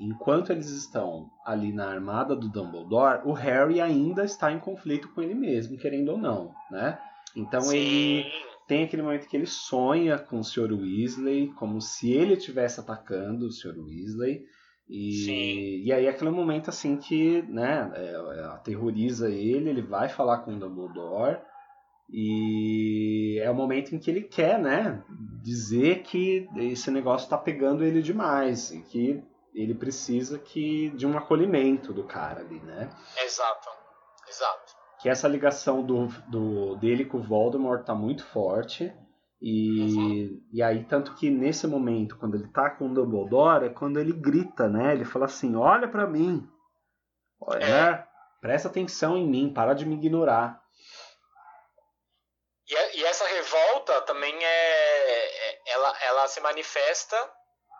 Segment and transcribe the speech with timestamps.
[0.00, 5.22] enquanto eles estão ali na armada do Dumbledore, o Harry ainda está em conflito com
[5.22, 6.98] ele mesmo, querendo ou não, né?
[7.36, 7.76] Então Sim.
[7.76, 8.26] ele
[8.66, 10.72] tem aquele momento que ele sonha com o Sr.
[10.72, 13.78] Weasley, como se ele estivesse atacando o Sr.
[13.78, 14.44] Weasley.
[14.88, 20.08] E, e aí é aquele momento assim que né, é, é, aterroriza ele, ele vai
[20.08, 21.38] falar com o Dumbledore.
[22.10, 25.02] E é o momento em que ele quer, né,
[25.42, 29.22] dizer que esse negócio está pegando ele demais e que
[29.58, 32.88] ele precisa que de um acolhimento do cara ali, né?
[33.24, 33.68] Exato,
[34.28, 34.72] exato.
[35.00, 38.92] Que essa ligação do, do dele com o Voldemort tá muito forte.
[39.40, 40.40] E, uhum.
[40.52, 44.12] e aí, tanto que nesse momento, quando ele tá com o Dumbledore, é quando ele
[44.12, 44.92] grita, né?
[44.92, 46.48] Ele fala assim: Olha para mim,
[47.40, 47.92] olha, é.
[47.92, 48.08] né?
[48.40, 50.60] presta atenção em mim, para de me ignorar.
[52.68, 57.16] E, e essa revolta também é, é, ela, ela se manifesta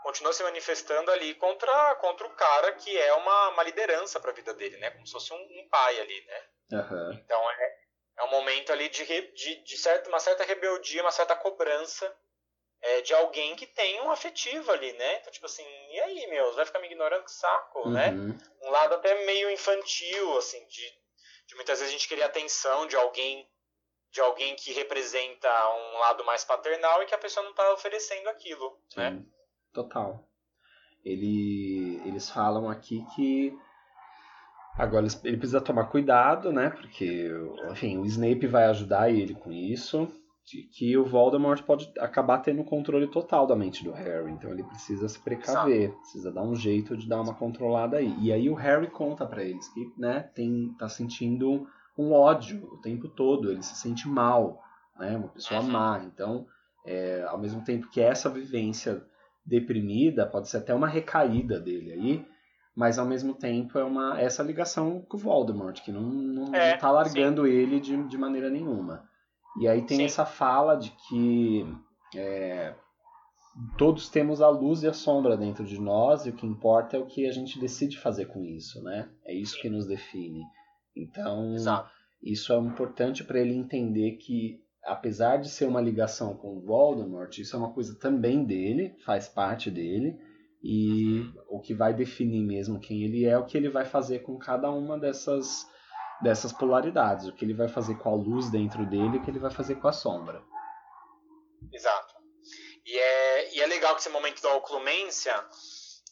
[0.08, 4.34] continua se manifestando ali contra, contra o cara que é uma, uma liderança para a
[4.34, 4.90] vida dele, né?
[4.92, 6.44] Como se fosse um, um pai ali, né?
[6.72, 7.12] Uhum.
[7.12, 7.78] Então é,
[8.16, 12.10] é um momento ali de, de, de certa, uma certa rebeldia, uma certa cobrança
[12.80, 15.18] é, de alguém que tem um afetivo ali, né?
[15.18, 18.08] Então, tipo assim, e aí, meu, vai ficar me ignorando que saco, né?
[18.08, 18.28] uhum.
[18.28, 18.38] né?
[18.62, 20.90] Um lado até meio infantil, assim, de,
[21.48, 23.46] de muitas vezes a gente queria atenção de alguém
[24.10, 28.26] de alguém que representa um lado mais paternal e que a pessoa não está oferecendo
[28.30, 29.00] aquilo, Sim.
[29.00, 29.22] né?
[29.72, 30.24] Total.
[31.04, 33.56] Ele, eles falam aqui que
[34.76, 36.70] agora ele precisa tomar cuidado, né?
[36.70, 37.30] Porque,
[37.70, 40.08] enfim, o Snape vai ajudar ele com isso.
[40.44, 44.32] De que o Voldemort pode acabar tendo o controle total da mente do Harry.
[44.32, 45.98] Então ele precisa se precaver, Exato.
[45.98, 48.16] precisa dar um jeito de dar uma controlada aí.
[48.18, 51.68] E aí o Harry conta para eles que, né, tem, tá sentindo
[51.98, 54.62] um ódio o tempo todo, ele se sente mal,
[54.98, 55.18] né?
[55.18, 55.68] Uma pessoa uhum.
[55.68, 56.00] má.
[56.02, 56.46] Então,
[56.86, 59.04] é, ao mesmo tempo que essa vivência
[59.48, 62.26] deprimida, pode ser até uma recaída dele aí,
[62.76, 66.72] mas ao mesmo tempo é uma essa ligação com o Voldemort, que não, não, é,
[66.72, 67.52] não tá largando sim.
[67.52, 69.08] ele de, de maneira nenhuma.
[69.58, 70.04] E aí tem sim.
[70.04, 71.66] essa fala de que
[72.14, 72.74] é,
[73.76, 77.00] todos temos a luz e a sombra dentro de nós e o que importa é
[77.00, 79.08] o que a gente decide fazer com isso, né?
[79.24, 80.42] É isso que nos define.
[80.94, 81.90] Então, Exato.
[82.22, 87.36] isso é importante para ele entender que apesar de ser uma ligação com o Voldemort,
[87.38, 90.18] isso é uma coisa também dele, faz parte dele.
[90.62, 94.20] E o que vai definir mesmo quem ele é, é o que ele vai fazer
[94.20, 95.64] com cada uma dessas,
[96.20, 97.26] dessas polaridades.
[97.26, 99.76] O que ele vai fazer com a luz dentro dele o que ele vai fazer
[99.76, 100.42] com a sombra.
[101.72, 102.14] Exato.
[102.84, 105.34] E é, e é legal que esse momento da oclumência,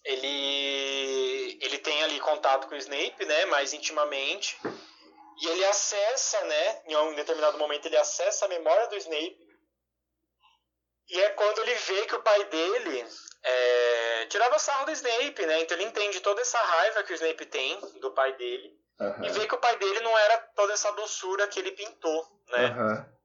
[0.04, 4.58] ele, ele tem ali contato com o Snape, né, mais intimamente.
[5.38, 6.82] E ele acessa, né?
[6.86, 9.46] Em um determinado momento ele acessa a memória do Snape.
[11.08, 13.06] E é quando ele vê que o pai dele
[13.42, 15.60] é, tirava sarro do Snape, né?
[15.60, 18.76] Então ele entende toda essa raiva que o Snape tem do pai dele.
[18.98, 19.24] Uhum.
[19.24, 22.68] E vê que o pai dele não era toda essa doçura que ele pintou, né?
[22.70, 23.16] Uhum.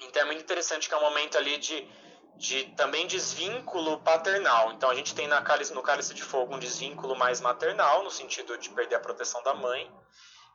[0.00, 1.88] Então é muito interessante que é um momento ali de,
[2.36, 4.72] de também desvínculo paternal.
[4.72, 8.10] Então a gente tem na cálice, no Cálice de Fogo um desvínculo mais maternal, no
[8.10, 9.90] sentido de perder a proteção da mãe.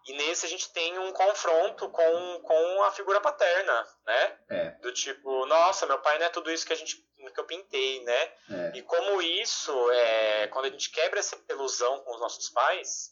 [0.08, 4.38] E nesse a gente tem um confronto com, com a figura paterna, né?
[4.50, 4.70] É.
[4.82, 8.04] Do tipo, nossa, meu pai não é tudo isso que a gente que eu pintei,
[8.04, 8.32] né?
[8.50, 8.72] É.
[8.76, 13.12] E como isso, é, quando a gente quebra essa ilusão com os nossos pais,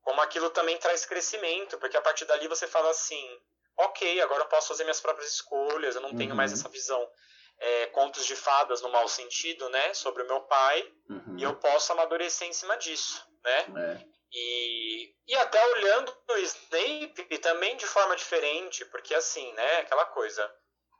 [0.00, 3.40] como aquilo também traz crescimento, porque a partir dali você fala assim,
[3.76, 6.16] ok, agora eu posso fazer minhas próprias escolhas, eu não uhum.
[6.16, 6.58] tenho mais uhum.
[6.58, 7.10] essa visão
[7.58, 9.92] é, contos de fadas no mau sentido, né?
[9.94, 11.36] Sobre o meu pai, uhum.
[11.38, 13.66] e eu posso amadurecer em cima disso, né?
[13.76, 14.17] É.
[14.32, 20.50] E, e até olhando o Snape também de forma diferente, porque assim, né, aquela coisa.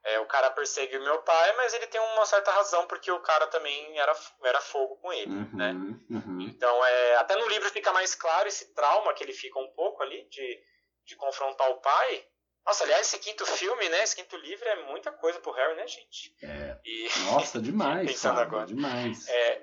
[0.04, 3.20] É, o cara persegue o meu pai, mas ele tem uma certa razão, porque o
[3.20, 5.72] cara também era, era fogo com ele, uhum, né?
[6.08, 6.40] Uhum.
[6.40, 10.02] Então, é, até no livro fica mais claro esse trauma que ele fica um pouco
[10.02, 10.62] ali, de,
[11.04, 12.24] de confrontar o pai,
[12.64, 14.02] Nossa, aliás, esse quinto filme, né?
[14.04, 16.34] Esse quinto livro é muita coisa pro Harry, né, gente?
[16.42, 16.78] É.
[16.84, 17.08] E...
[17.32, 18.06] Nossa, demais.
[18.06, 18.66] Pensando cara, agora.
[18.66, 19.26] Demais.
[19.26, 19.62] É,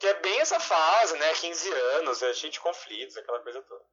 [0.00, 1.32] que é bem essa fase, né?
[1.34, 1.68] 15
[1.98, 3.84] anos, é cheio de conflitos, aquela coisa toda.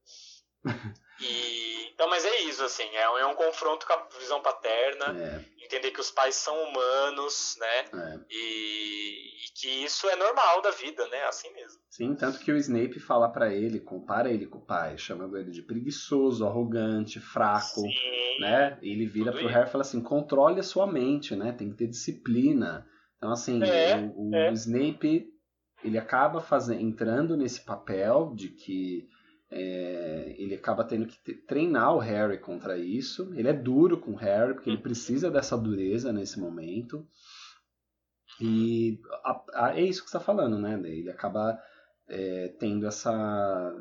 [1.20, 5.18] E, então, mas é isso, assim, é um, é um confronto com a visão paterna,
[5.20, 5.66] é.
[5.66, 7.80] entender que os pais são humanos, né?
[7.92, 8.20] É.
[8.30, 11.24] E, e, que isso é normal da vida, né?
[11.24, 11.80] Assim mesmo.
[11.90, 15.50] Sim, tanto que o Snape fala para ele, compara ele com o pai, chamando ele
[15.50, 18.78] de preguiçoso, arrogante, fraco, Sim, né?
[18.84, 19.50] E ele vira pro isso.
[19.50, 21.52] Harry e fala assim: controle a sua mente, né?
[21.52, 22.86] Tem que ter disciplina.
[23.18, 24.52] Então, assim, é, o, o é.
[24.52, 25.26] Snape
[25.84, 29.08] ele acaba fazendo, entrando nesse papel de que
[29.50, 33.34] é, ele acaba tendo que treinar o Harry contra isso.
[33.36, 37.08] Ele é duro com o Harry, porque ele precisa dessa dureza nesse momento.
[38.42, 40.80] E a, a, é isso que você está falando, né?
[40.84, 41.60] Ele acaba
[42.08, 43.74] é, tendo essa.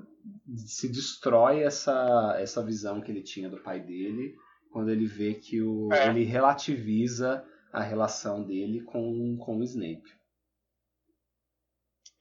[0.67, 4.35] se destrói essa, essa visão que ele tinha do pai dele
[4.71, 6.09] quando ele vê que o, é.
[6.09, 10.16] ele relativiza a relação dele com, com o Snape.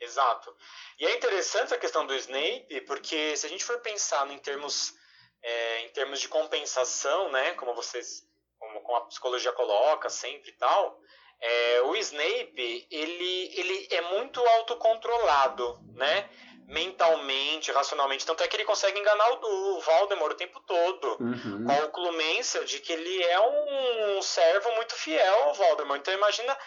[0.05, 0.55] Exato.
[0.99, 4.93] E é interessante a questão do Snape, porque se a gente for pensar em termos,
[5.41, 8.23] é, em termos de compensação, né, como vocês,
[8.57, 10.99] como, como a psicologia coloca sempre e tal,
[11.41, 16.29] é, o Snape ele, ele é muito autocontrolado, né?
[16.67, 18.25] mentalmente, racionalmente.
[18.25, 21.17] Tanto é que ele consegue enganar o, Voldemort o tempo todo.
[21.19, 21.65] Uhum.
[21.65, 25.99] Com a oclumência de que ele é um servo muito fiel ao Voldemort.
[25.99, 26.57] Então imagina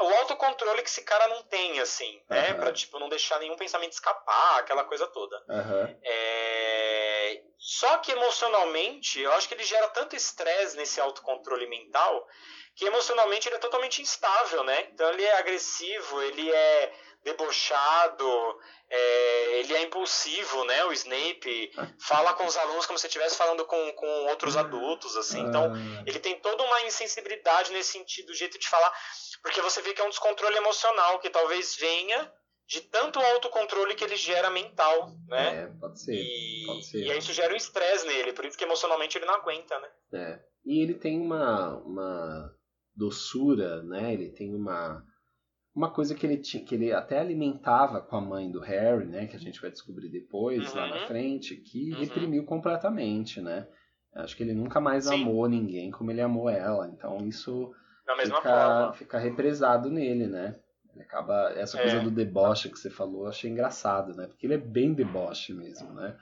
[0.00, 2.36] o autocontrole que esse cara não tem, assim, uhum.
[2.36, 2.54] né?
[2.54, 5.36] Pra, tipo, não deixar nenhum pensamento escapar, aquela coisa toda.
[5.48, 6.00] Uhum.
[6.02, 7.42] É...
[7.58, 12.26] Só que emocionalmente, eu acho que ele gera tanto estresse nesse autocontrole mental
[12.74, 14.88] que emocionalmente ele é totalmente instável, né?
[14.92, 16.92] Então ele é agressivo, ele é
[17.24, 18.60] debochado,
[18.90, 20.84] é, ele é impulsivo, né?
[20.84, 25.40] O Snape fala com os alunos como se estivesse falando com, com outros adultos, assim.
[25.40, 26.02] Então, ah.
[26.06, 28.92] ele tem toda uma insensibilidade nesse sentido, do jeito de falar,
[29.42, 32.30] porque você vê que é um descontrole emocional que talvez venha
[32.66, 35.64] de tanto autocontrole que ele gera mental, né?
[35.64, 36.14] É, pode ser.
[36.14, 37.04] E, pode ser.
[37.04, 39.88] e aí isso gera um estresse nele, por isso que emocionalmente ele não aguenta, né?
[40.12, 40.40] É.
[40.64, 42.54] E ele tem uma, uma
[42.94, 44.12] doçura, né?
[44.14, 45.04] Ele tem uma
[45.74, 49.26] uma coisa que ele tinha, que ele até alimentava com a mãe do Harry, né,
[49.26, 50.78] que a gente vai descobrir depois uhum.
[50.78, 51.06] lá na uhum.
[51.06, 51.98] frente, que uhum.
[51.98, 53.66] reprimiu completamente, né?
[54.14, 55.22] Acho que ele nunca mais Sim.
[55.22, 57.74] amou ninguém como ele amou ela, então isso
[58.22, 60.56] fica, fica represado nele, né?
[60.94, 62.00] Ele acaba essa coisa é.
[62.00, 64.28] do deboche que você falou, eu achei engraçado, né?
[64.28, 66.16] Porque ele é bem deboche mesmo, né?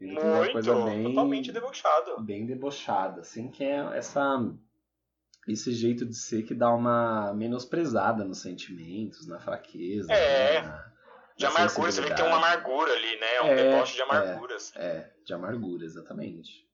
[0.00, 2.20] Ele Muito, tem uma coisa bem totalmente debochado.
[2.20, 4.44] Bem debochada, assim, que é essa
[5.48, 10.12] esse jeito de ser que dá uma menosprezada nos sentimentos, na fraqueza.
[10.12, 10.60] É.
[10.60, 10.92] Né, na,
[11.36, 13.34] de amargura, você vê que tem uma amargura ali, né?
[13.36, 14.72] É um é, deboche de amarguras.
[14.74, 16.68] É, é, de amargura, exatamente.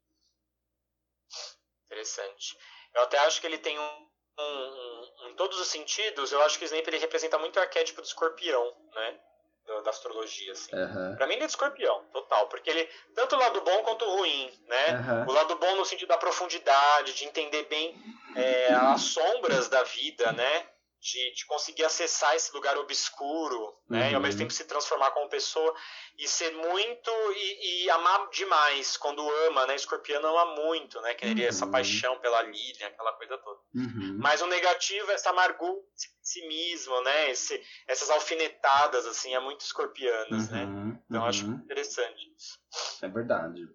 [1.87, 2.57] Interessante.
[2.95, 6.59] Eu até acho que ele tem um, um, um, em todos os sentidos, eu acho
[6.59, 9.21] que o Snape ele representa muito o arquétipo do escorpião, né?
[9.67, 10.75] Da astrologia, assim.
[10.75, 11.17] Uhum.
[11.17, 12.47] Pra mim ele é de escorpião, total.
[12.49, 14.91] Porque ele, tanto o lado bom quanto o ruim, né?
[14.91, 15.31] Uhum.
[15.31, 17.95] O lado bom no sentido da profundidade, de entender bem
[18.37, 20.67] é, as sombras da vida, né?
[21.05, 24.07] De, de conseguir acessar esse lugar obscuro, né?
[24.07, 24.11] Uhum.
[24.11, 24.47] E ao mesmo uhum.
[24.47, 25.75] tempo se transformar como pessoa
[26.19, 29.75] e ser muito e, e, amar demais quando ama, né?
[29.75, 31.13] Escorpião ama muito, né?
[31.13, 31.41] Que uhum.
[31.43, 33.61] essa paixão pela Lilian, aquela coisa toda.
[33.75, 34.17] Uhum.
[34.19, 37.31] Mas o negativo é essa amargura, esse pessimismo, né?
[37.31, 40.65] Esse, essas alfinetadas, assim, é muito escorpianas, né?
[40.65, 40.99] Uhum.
[41.05, 41.57] Então acho uhum.
[41.57, 42.59] interessante isso.
[43.03, 43.69] É verdade.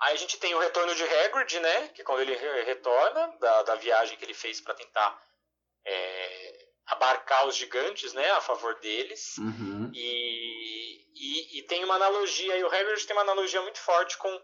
[0.00, 1.88] Aí a gente tem o retorno de Hagrid, né?
[1.88, 5.20] Que é quando ele retorna da, da viagem que ele fez para tentar
[5.84, 8.30] é, abarcar os gigantes, né?
[8.32, 9.36] A favor deles.
[9.38, 9.90] Uhum.
[9.92, 14.42] E, e, e, tem uma analogia, e o Hagrid tem uma analogia muito forte com,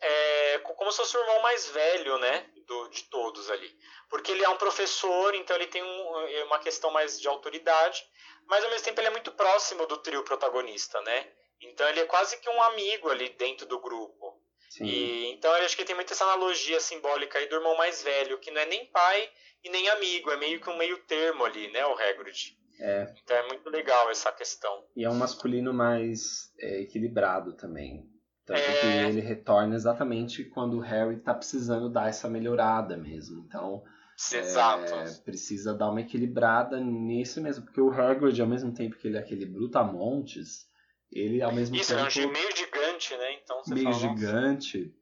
[0.00, 2.50] é, com como se fosse o irmão mais velho, né?
[2.66, 3.78] Do, de todos ali.
[4.08, 8.02] Porque ele é um professor, então ele tem um, é uma questão mais de autoridade,
[8.46, 11.32] mas ao mesmo tempo ele é muito próximo do trio protagonista, né?
[11.60, 14.39] Então ele é quase que um amigo ali dentro do grupo.
[14.80, 18.38] E, então eu acho que tem muita essa analogia simbólica aí do irmão mais velho,
[18.38, 19.28] que não é nem pai
[19.64, 22.56] e nem amigo, é meio que um meio termo ali, né, o Hagrid.
[22.78, 23.12] É.
[23.22, 24.84] Então é muito legal essa questão.
[24.96, 28.08] E é um masculino mais é, equilibrado também.
[28.46, 28.80] Tanto é...
[28.80, 33.44] que ele retorna exatamente quando o Harry tá precisando dar essa melhorada mesmo.
[33.46, 33.84] Então,
[34.32, 34.92] Exato.
[34.92, 37.64] É, precisa dar uma equilibrada nisso mesmo.
[37.64, 40.66] Porque o Hagrid, ao mesmo tempo que ele é aquele brutamontes,
[41.10, 42.08] ele ao mesmo Isso, tempo.
[42.08, 42.52] Isso, é um meio
[43.00, 43.38] gigante, né?
[43.42, 44.94] Então você meio fala, gigante.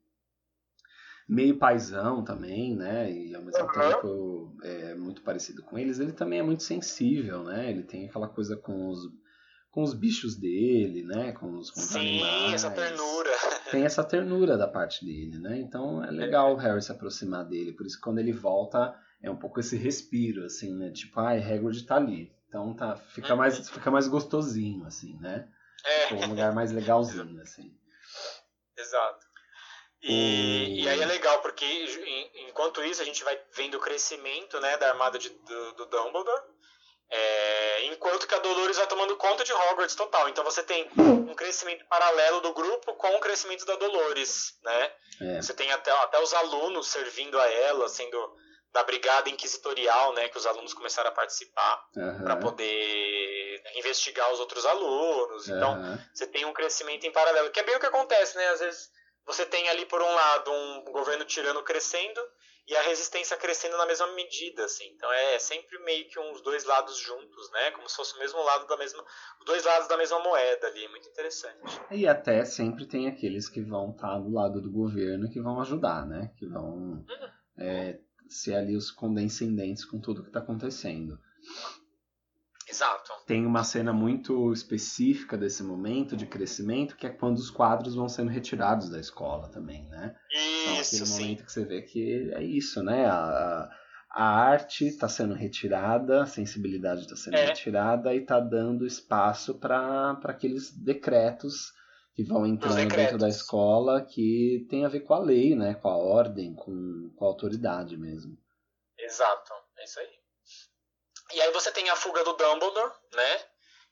[1.29, 3.13] Meio paisão também, né?
[3.13, 3.71] E ao mesmo uhum.
[3.71, 5.99] tempo é muito parecido com eles.
[5.99, 7.71] Ele também é muito sensível, né?
[7.71, 9.01] Ele tem aquela coisa com os,
[9.71, 11.33] com os bichos dele, né?
[11.33, 12.55] Com os, com Sim, animais.
[12.55, 13.31] essa ternura.
[13.71, 15.59] Tem essa ternura da parte dele, né?
[15.59, 17.75] Então é legal o Harry se aproximar dele.
[17.75, 20.91] Por isso que quando ele volta é um pouco esse respiro, assim, né?
[20.91, 22.33] Tipo, ai, Hagrid tá ali.
[22.49, 23.39] Então tá, fica, Uhum.
[23.39, 25.47] mais, fica mais gostosinho, assim, né?
[25.85, 27.78] É, Tipo, um lugar mais legalzinho, assim.
[28.89, 29.27] Exato.
[30.01, 31.67] E, e aí é legal, porque
[32.49, 36.43] enquanto isso a gente vai vendo o crescimento né, da armada de- do, do Dumbledore,
[37.11, 40.29] é, enquanto que a Dolores vai tomando conta de Hogwarts total.
[40.29, 44.93] Então você tem um crescimento paralelo do grupo com o crescimento da Dolores, né?
[45.21, 45.43] É.
[45.43, 48.37] Você tem até, até os alunos servindo a ela, sendo
[48.73, 54.41] da brigada inquisitorial, né, que os alunos começaram a participar Aham, para poder investigar os
[54.41, 55.49] outros alunos.
[55.49, 55.99] Então, aham.
[56.13, 58.49] você tem um crescimento em paralelo, que é bem o que acontece, né?
[58.49, 58.91] Às vezes
[59.27, 62.21] você tem ali por um lado um governo tirano crescendo
[62.67, 64.87] e a resistência crescendo na mesma medida, assim.
[64.95, 67.71] Então é sempre meio que uns dois lados juntos, né?
[67.71, 69.03] Como se fosse o mesmo lado da mesma,
[69.41, 71.81] os dois lados da mesma moeda ali, muito interessante.
[71.91, 76.07] E até sempre tem aqueles que vão estar do lado do governo que vão ajudar,
[76.07, 76.31] né?
[76.39, 77.31] Que vão Uhum.
[77.59, 77.99] é,
[78.35, 81.19] ser ali os condescendentes com tudo que está acontecendo.
[82.69, 83.11] Exato.
[83.27, 88.09] Tem uma cena muito específica desse momento de crescimento, que é quando os quadros vão
[88.09, 90.15] sendo retirados da escola também, né?
[90.31, 91.23] Então, Isso, aquele sim.
[91.23, 93.07] momento que você vê que é isso, né?
[93.07, 93.71] A, a,
[94.11, 97.47] a arte está sendo retirada, a sensibilidade está sendo É.
[97.47, 101.73] retirada e está dando espaço para aqueles decretos
[102.19, 105.75] que vão entrando dentro da escola que tem a ver com a lei, né?
[105.75, 108.37] Com a ordem, com, com a autoridade mesmo.
[108.99, 110.09] Exato, é isso aí.
[111.35, 113.41] E aí você tem a fuga do Dumbledore, né?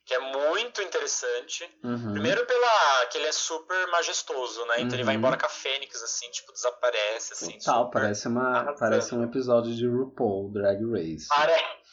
[0.05, 1.73] Que é muito interessante.
[1.85, 2.15] Uhum.
[2.15, 4.81] Primeiro pela que ele é super majestoso, né?
[4.81, 5.19] Então ele vai Uhum.
[5.21, 7.59] embora com a Fênix, assim, tipo, desaparece, assim.
[7.59, 8.79] Total, parece, uma, arrasando.
[8.81, 11.29] parece um episódio de RuPaul, Drag Race.
[11.29, 11.53] Pare...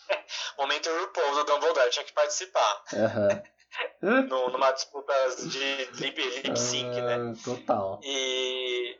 [0.57, 2.83] Momento RuPaul do Dumbledore, tinha que participar.
[2.95, 3.43] Aham.
[4.01, 5.13] No, numa disputa
[5.47, 7.15] de lip, lip sync, né?
[7.15, 7.99] Ah, Total.
[8.03, 8.99] E,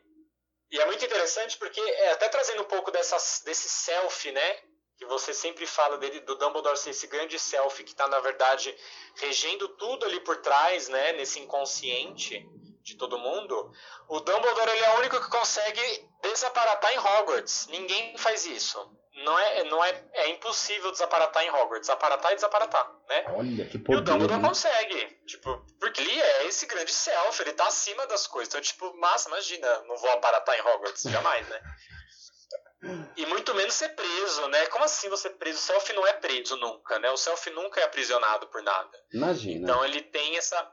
[0.72, 4.56] e é muito interessante porque, é, até trazendo um pouco dessa, desse self, né?
[4.98, 8.76] Que você sempre fala dele, do Dumbledore ser esse grande self que está, na verdade,
[9.16, 11.14] regendo tudo ali por trás, né?
[11.14, 12.46] Nesse inconsciente
[12.82, 13.72] de todo mundo.
[14.08, 17.68] O Dumbledore ele é o único que consegue desaparatar em Hogwarts.
[17.68, 18.80] Ninguém faz isso.
[19.16, 21.90] Não é, não é, é impossível desaparatar em Hogwarts.
[21.90, 23.26] Aparatar e desaparatar, né?
[23.30, 24.02] Olha que E o poder.
[24.02, 24.48] Dumbledore hein?
[24.48, 28.52] consegue, tipo, porque ele é esse grande self, ele tá acima das coisas.
[28.52, 31.62] Então, tipo, massa, imagina, não vou aparatar em Hogwarts, jamais, né?
[33.16, 34.66] E muito menos ser preso, né?
[34.66, 35.58] Como assim você é preso?
[35.58, 37.10] O self não é preso nunca, né?
[37.12, 38.92] O self nunca é aprisionado por nada.
[39.14, 39.64] Imagina.
[39.64, 40.70] Então ele tem essa,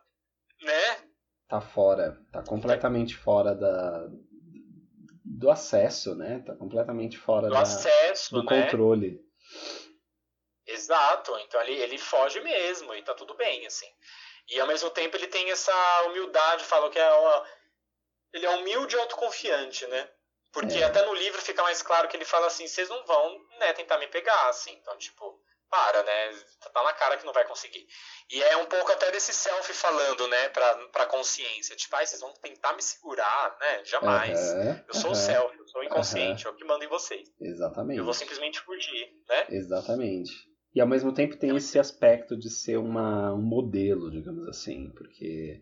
[0.61, 1.05] né?
[1.49, 4.09] tá fora, tá completamente fora da
[5.41, 6.43] do acesso, né?
[6.47, 8.63] Tá completamente fora Do da, acesso, do né?
[8.63, 9.19] controle.
[10.67, 13.89] Exato, então ele, ele foge mesmo e tá tudo bem, assim.
[14.49, 15.73] E ao mesmo tempo ele tem essa
[16.09, 17.45] humildade, fala que é ó,
[18.35, 20.11] ele é humilde e autoconfiante, né?
[20.53, 20.85] Porque É.
[20.85, 23.97] até no livro fica mais claro que ele fala assim, vocês não vão, né, tentar
[23.99, 24.73] me pegar, assim.
[24.73, 25.40] Então, tipo,
[25.71, 26.31] para, né?
[26.75, 27.87] Tá na cara que não vai conseguir.
[28.31, 31.75] E é um pouco até desse self falando, né, pra, pra consciência.
[31.77, 33.85] Tipo, ai, vocês vão tentar me segurar, né?
[33.85, 34.39] Jamais.
[34.39, 36.89] Aham, Eu sou o aham, self, eu sou o inconsciente, é o que manda em
[36.89, 37.29] vocês.
[37.41, 37.99] Exatamente.
[37.99, 39.47] Eu vou simplesmente fugir, né?
[39.49, 40.33] Exatamente.
[40.75, 45.61] E ao mesmo tempo tem esse aspecto de ser uma, um modelo, digamos assim, porque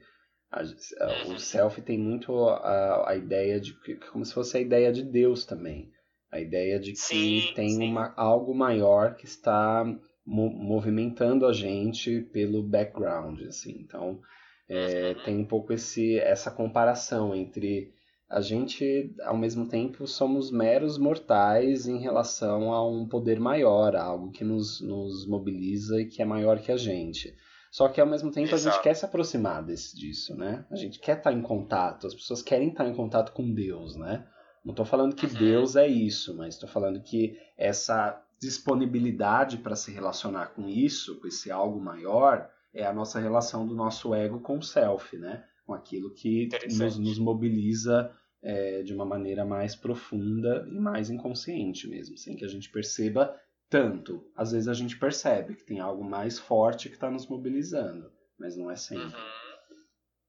[0.50, 4.60] a- a- o self tem muito a, a ideia de que como se fosse a
[4.60, 5.90] ideia de Deus também.
[6.30, 7.90] A ideia de que Sim, tem sim.
[7.90, 9.84] uma, algo maior que está
[10.26, 13.78] mo- movimentando a gente pelo background, assim.
[13.80, 14.20] Então,
[14.68, 15.24] é, Uhum.
[15.24, 17.92] tem um pouco esse, essa comparação entre
[18.28, 24.02] a gente, ao mesmo tempo, somos meros mortais em relação a um poder maior, a
[24.02, 27.34] algo que nos, nos mobiliza e que é maior que a gente.
[27.72, 28.82] Só que, ao mesmo tempo, a gente Exato.
[28.82, 30.66] quer se aproximar desse, disso, né?
[30.70, 34.26] A gente quer estar em contato, as pessoas querem estar em contato com Deus, né?
[34.64, 35.26] Não estou falando que.
[35.26, 41.26] Deus é isso, mas estou falando que essa disponibilidade para se relacionar com isso, com
[41.26, 45.44] esse algo maior, é a nossa relação do nosso ego com o self, né?
[45.66, 48.10] Com aquilo que nos, nos mobiliza
[48.42, 53.34] é, de uma maneira mais profunda e mais inconsciente mesmo, sem que a gente perceba
[53.68, 54.24] tanto.
[54.34, 58.56] Às vezes a gente percebe que tem algo mais forte que está nos mobilizando, mas
[58.56, 59.04] não é sempre.
[59.04, 59.38] Uhum.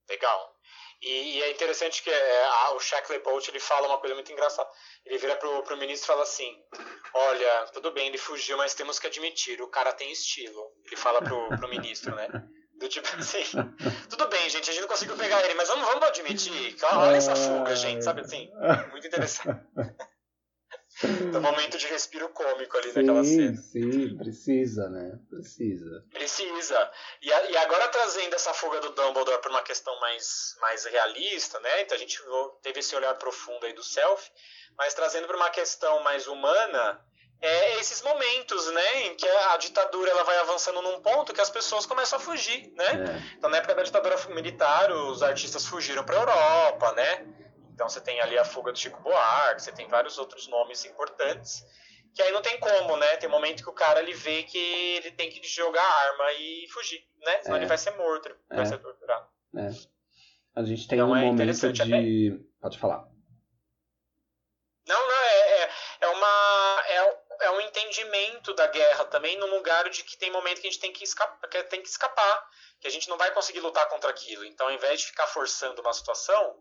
[0.09, 0.58] Legal.
[1.01, 4.31] E, e é interessante que é, a- o Shackley Bolt ele fala uma coisa muito
[4.31, 4.69] engraçada.
[5.05, 6.53] Ele vira pro, pro ministro e fala assim:
[7.13, 10.61] Olha, tudo bem, ele fugiu, mas temos que admitir, o cara tem estilo.
[10.85, 12.27] Ele fala pro, pro ministro, né?
[12.79, 13.43] Do tipo assim,
[14.09, 16.75] tudo bem, gente, a gente não conseguiu pegar ele, mas vamos, vamos admitir.
[16.83, 18.49] Olha essa fuga, gente, sabe assim?
[18.91, 19.59] Muito interessante.
[21.07, 23.57] do momento de respiro cômico ali sim, naquela cena.
[23.57, 25.19] Sim, precisa, né?
[25.29, 26.05] Precisa.
[26.11, 26.91] Precisa.
[27.21, 31.59] E, a, e agora trazendo essa fuga do Dumbledore para uma questão mais, mais realista,
[31.61, 31.81] né?
[31.81, 32.21] Então a gente
[32.61, 34.29] teve esse olhar profundo aí do self,
[34.77, 37.01] mas trazendo para uma questão mais humana,
[37.41, 41.49] é esses momentos, né, em que a, ditadura ela vai avançando num ponto que as
[41.49, 42.85] pessoas começam a fugir, né?
[42.85, 43.35] É.
[43.37, 47.25] Então na época da ditadura militar, os artistas fugiram para a Europa, né?
[47.79, 51.65] Então você tem ali a fuga do Chico Buarque, você tem vários outros nomes importantes,
[52.13, 53.15] que aí não tem como, né?
[53.15, 56.33] Tem um momento que o cara ele vê que ele tem que jogar a arma
[56.33, 57.41] e fugir, né?
[57.41, 57.59] Senão é.
[57.59, 58.55] ele vai ser morto, ele é.
[58.57, 59.29] vai ser torturado.
[59.55, 59.69] É.
[60.57, 62.45] A gente tem então, um é momento de...
[62.59, 63.07] Pode falar.
[64.85, 65.69] Não, não, é, é,
[66.01, 66.83] é uma...
[66.85, 70.69] É, é um entendimento da guerra também, num lugar de que tem momento que a
[70.69, 72.49] gente tem que, escapar, que tem que escapar,
[72.81, 74.43] que a gente não vai conseguir lutar contra aquilo.
[74.43, 76.59] Então, ao invés de ficar forçando uma situação,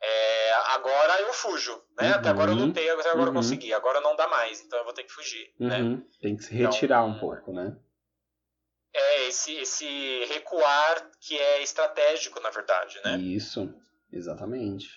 [0.00, 2.08] é, agora eu fujo, né?
[2.08, 3.26] Uhum, Até agora eu lutei, até agora uhum.
[3.26, 5.78] eu consegui, agora não dá mais, então eu vou ter que fugir, né?
[5.78, 6.02] uhum, né?
[6.20, 7.76] Tem que se retirar então, um pouco, né?
[8.94, 13.18] É, esse, esse recuar que é estratégico, na verdade, né?
[13.18, 13.72] Isso,
[14.12, 14.88] exatamente.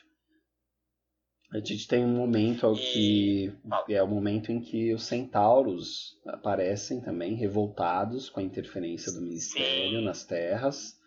[1.53, 3.53] A gente tem um momento que
[3.89, 3.93] e...
[3.93, 9.99] é o momento em que os centauros aparecem também revoltados com a interferência do ministério
[9.99, 10.05] Sim.
[10.05, 10.97] nas terras,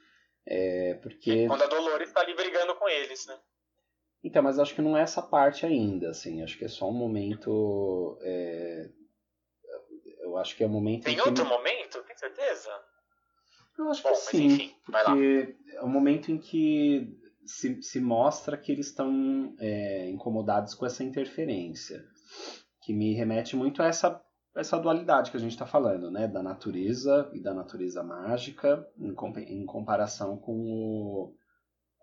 [0.46, 3.38] é, porque é quando a Dolores está ali brigando com eles, né?
[4.24, 6.42] Então, mas acho que não é essa parte ainda, assim.
[6.42, 8.18] Acho que é só um momento.
[8.22, 8.88] É...
[10.20, 11.04] Eu acho que é o um momento.
[11.04, 11.50] Tem outro que...
[11.50, 12.02] momento?
[12.02, 12.70] Tem certeza?
[13.78, 14.46] Eu acho Bom, que sim.
[14.46, 20.08] Enfim, porque é o um momento em que se, se mostra que eles estão é,
[20.08, 22.02] incomodados com essa interferência.
[22.80, 24.22] Que me remete muito a essa,
[24.56, 26.26] essa dualidade que a gente está falando, né?
[26.26, 29.14] Da natureza e da natureza mágica, em,
[29.48, 31.34] em comparação com o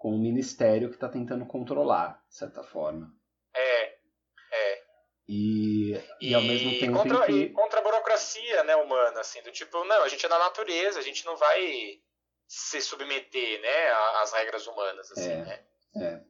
[0.02, 3.14] com o ministério que está tentando controlar, de certa forma.
[3.56, 4.82] É, é.
[5.28, 7.50] E, e, e ao mesmo tempo contra, que...
[7.50, 11.04] contra a burocracia né, humana, assim, do tipo, não, a gente é da natureza, a
[11.04, 12.00] gente não vai
[12.48, 13.92] se submeter né,
[14.24, 15.64] às regras humanas, assim, é, né?
[15.98, 16.22] É.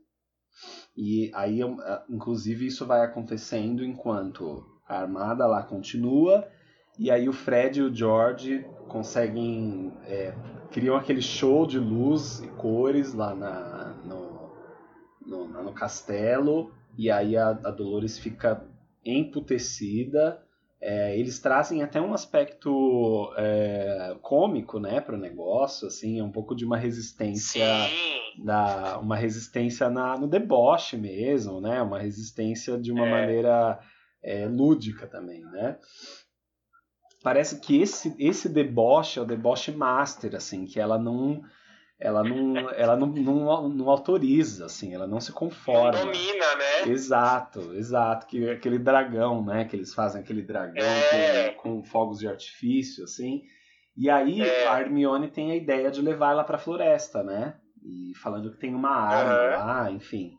[0.95, 1.61] E aí,
[2.09, 6.45] inclusive, isso vai acontecendo enquanto a armada lá continua,
[6.99, 10.33] e aí o Fred e o George conseguem é,
[10.71, 14.51] criam aquele show de luz e cores lá na, no,
[15.25, 18.65] no, no castelo, e aí a, a Dolores fica
[19.05, 20.41] emputecida.
[20.83, 26.31] É, eles trazem até um aspecto é, cômico, né, para o negócio, assim, é um
[26.31, 27.67] pouco de uma resistência,
[28.43, 33.11] da, uma resistência na, no deboche mesmo, né, uma resistência de uma é.
[33.11, 33.79] maneira
[34.23, 35.77] é, lúdica também, né
[37.23, 41.41] parece que esse, esse deboche é o deboche master, assim, que ela não
[41.99, 45.99] ela não ela não, não, não autoriza, assim, ela não se conforma.
[45.99, 46.91] Não domina, né?
[46.91, 51.49] Exato, exato, que aquele dragão, né, que eles fazem aquele dragão é.
[51.51, 53.43] com, com, fogos de artifício, assim.
[53.95, 54.67] E aí é.
[54.67, 57.55] a Hermione tem a ideia de levar ela para a floresta, né?
[57.83, 59.65] E falando que tem uma arma uhum.
[59.65, 60.31] lá, enfim.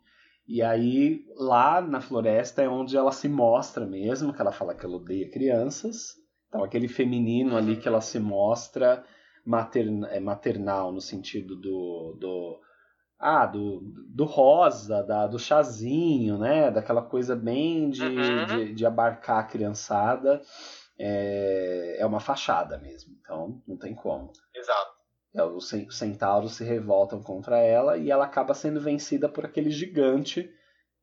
[0.48, 4.84] E aí lá na floresta é onde ela se mostra mesmo, que ela fala que
[4.84, 6.21] ela odeia crianças
[6.52, 9.02] então, aquele feminino ali que ela se mostra
[10.10, 12.60] é, maternal no sentido do, do
[13.18, 13.80] ah, do,
[14.14, 16.70] do rosa, da, do chazinho, né?
[16.70, 18.44] Daquela coisa bem de, uhum.
[18.44, 20.42] de, de, abarcar a criançada.
[20.98, 24.30] É, é uma fachada mesmo, então não tem como.
[24.54, 24.92] Exato.
[25.34, 30.50] É, os centauros se revoltam contra ela e ela acaba sendo vencida por aquele gigante,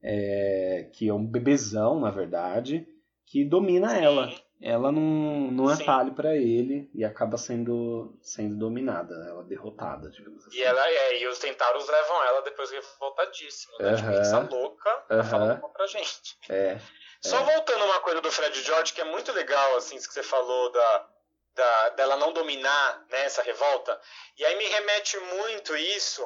[0.04, 2.88] é, que é um bebezão, na verdade,
[3.26, 4.30] que domina ela
[4.62, 5.86] ela não, não é Sim.
[5.86, 10.58] talho para ele e acaba sendo, sendo dominada, ela derrotada, digamos assim.
[10.58, 13.96] E, ela, é, e os Centauros levam ela depois revoltadíssima, né?
[13.96, 16.38] Tipo, essa louca tá falando contra a gente.
[16.50, 16.78] É.
[17.22, 17.44] Só é.
[17.44, 20.72] voltando uma coisa do Fred George, que é muito legal, assim, isso que você falou
[20.74, 21.10] da,
[21.56, 23.98] da, dela não dominar né, essa revolta.
[24.38, 26.26] E aí me remete muito isso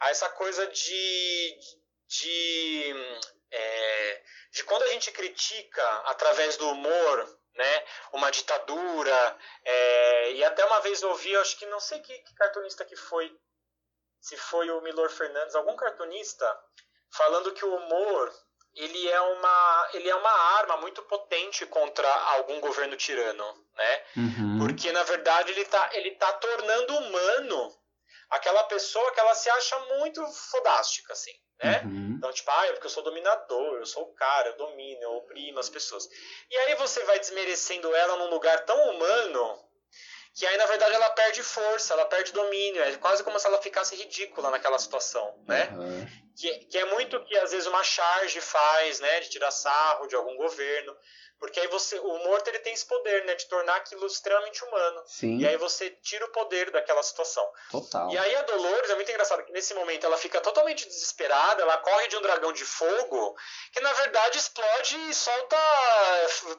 [0.00, 1.56] a essa coisa de.
[2.06, 2.94] de
[3.50, 7.84] é, de quando a gente critica através do humor né?
[8.12, 9.38] Uma ditadura.
[9.64, 12.96] É, e até uma vez eu ouvi, acho que não sei que, que, cartunista que
[12.96, 13.34] foi,
[14.20, 16.46] se foi o Milor Fernandes, algum cartunista,
[17.10, 18.32] falando que o humor
[18.74, 24.04] ele é uma ele é uma arma muito potente contra algum governo tirano, né?
[24.16, 24.58] Uhum.
[24.60, 27.78] Porque na verdade ele tá ele tá tornando humano
[28.30, 31.82] aquela pessoa que ela se acha muito fodástica assim né?
[31.84, 32.14] Uhum.
[32.16, 35.16] Então, tipo, ah, é porque eu sou dominador, eu sou o cara, eu domino, eu
[35.16, 36.08] oprimo as pessoas.
[36.50, 39.58] E aí você vai desmerecendo ela num lugar tão humano
[40.34, 42.82] que aí, na verdade, ela perde força, ela perde domínio.
[42.82, 45.68] É quase como se ela ficasse ridícula naquela situação, né?
[45.72, 46.06] Uhum.
[46.36, 50.14] Que, que é muito que às vezes uma charge faz, né, de tirar sarro de
[50.14, 50.96] algum governo,
[51.42, 55.02] porque aí você, o morto ele tem esse poder, né, de tornar aquilo extremamente humano.
[55.06, 55.38] Sim.
[55.38, 57.44] E aí você tira o poder daquela situação.
[57.68, 58.08] Total.
[58.12, 61.78] E aí a Dolores é muito engraçado que nesse momento ela fica totalmente desesperada, ela
[61.78, 63.36] corre de um dragão de fogo,
[63.72, 65.56] que na verdade explode e solta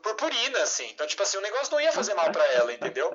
[0.01, 0.89] purpurina, assim.
[0.89, 3.09] Então, tipo assim, o negócio não ia fazer mal para ela, entendeu?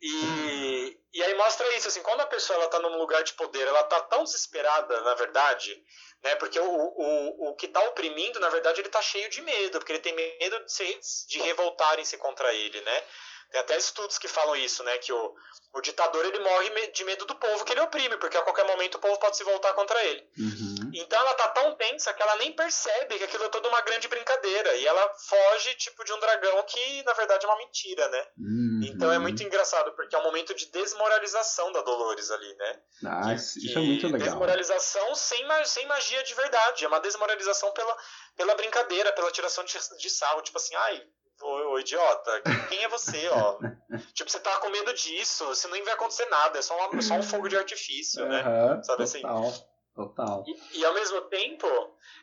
[0.00, 3.66] E, e aí mostra isso, assim, quando a pessoa ela tá num lugar de poder,
[3.66, 5.84] ela tá tão desesperada, na verdade,
[6.22, 6.34] né?
[6.36, 9.92] Porque o, o, o que tá oprimindo, na verdade, ele tá cheio de medo, porque
[9.92, 13.04] ele tem medo de, se, de revoltarem-se contra ele, né?
[13.52, 14.96] Tem até estudos que falam isso, né?
[14.96, 15.34] Que o,
[15.74, 18.94] o ditador ele morre de medo do povo que ele oprime, porque a qualquer momento
[18.94, 20.26] o povo pode se voltar contra ele.
[20.38, 20.90] Uhum.
[20.94, 24.08] Então ela tá tão tensa que ela nem percebe que aquilo é toda uma grande
[24.08, 24.74] brincadeira.
[24.76, 28.26] E ela foge, tipo, de um dragão que, na verdade, é uma mentira, né?
[28.38, 28.80] Uhum.
[28.84, 32.80] Então é muito engraçado, porque é um momento de desmoralização da Dolores ali, né?
[33.04, 34.28] Ah, isso é muito legal.
[34.30, 36.86] Desmoralização sem, sem magia de verdade.
[36.86, 37.94] É uma desmoralização pela,
[38.34, 40.40] pela brincadeira, pela tiração de, de sarro.
[40.40, 41.06] Tipo assim, ai,
[41.42, 43.58] Ô, ô, idiota, quem é você, ó?
[44.14, 47.14] tipo, você tá com medo disso, senão não vai acontecer nada, é só, uma, só
[47.14, 48.42] um fogo de artifício, né?
[48.42, 49.64] Uhum, Sabe total, assim?
[49.94, 50.44] Total.
[50.46, 51.66] E, e, ao mesmo tempo,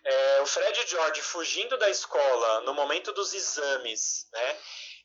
[0.03, 4.57] é, o Fred e George fugindo da escola no momento dos exames, né?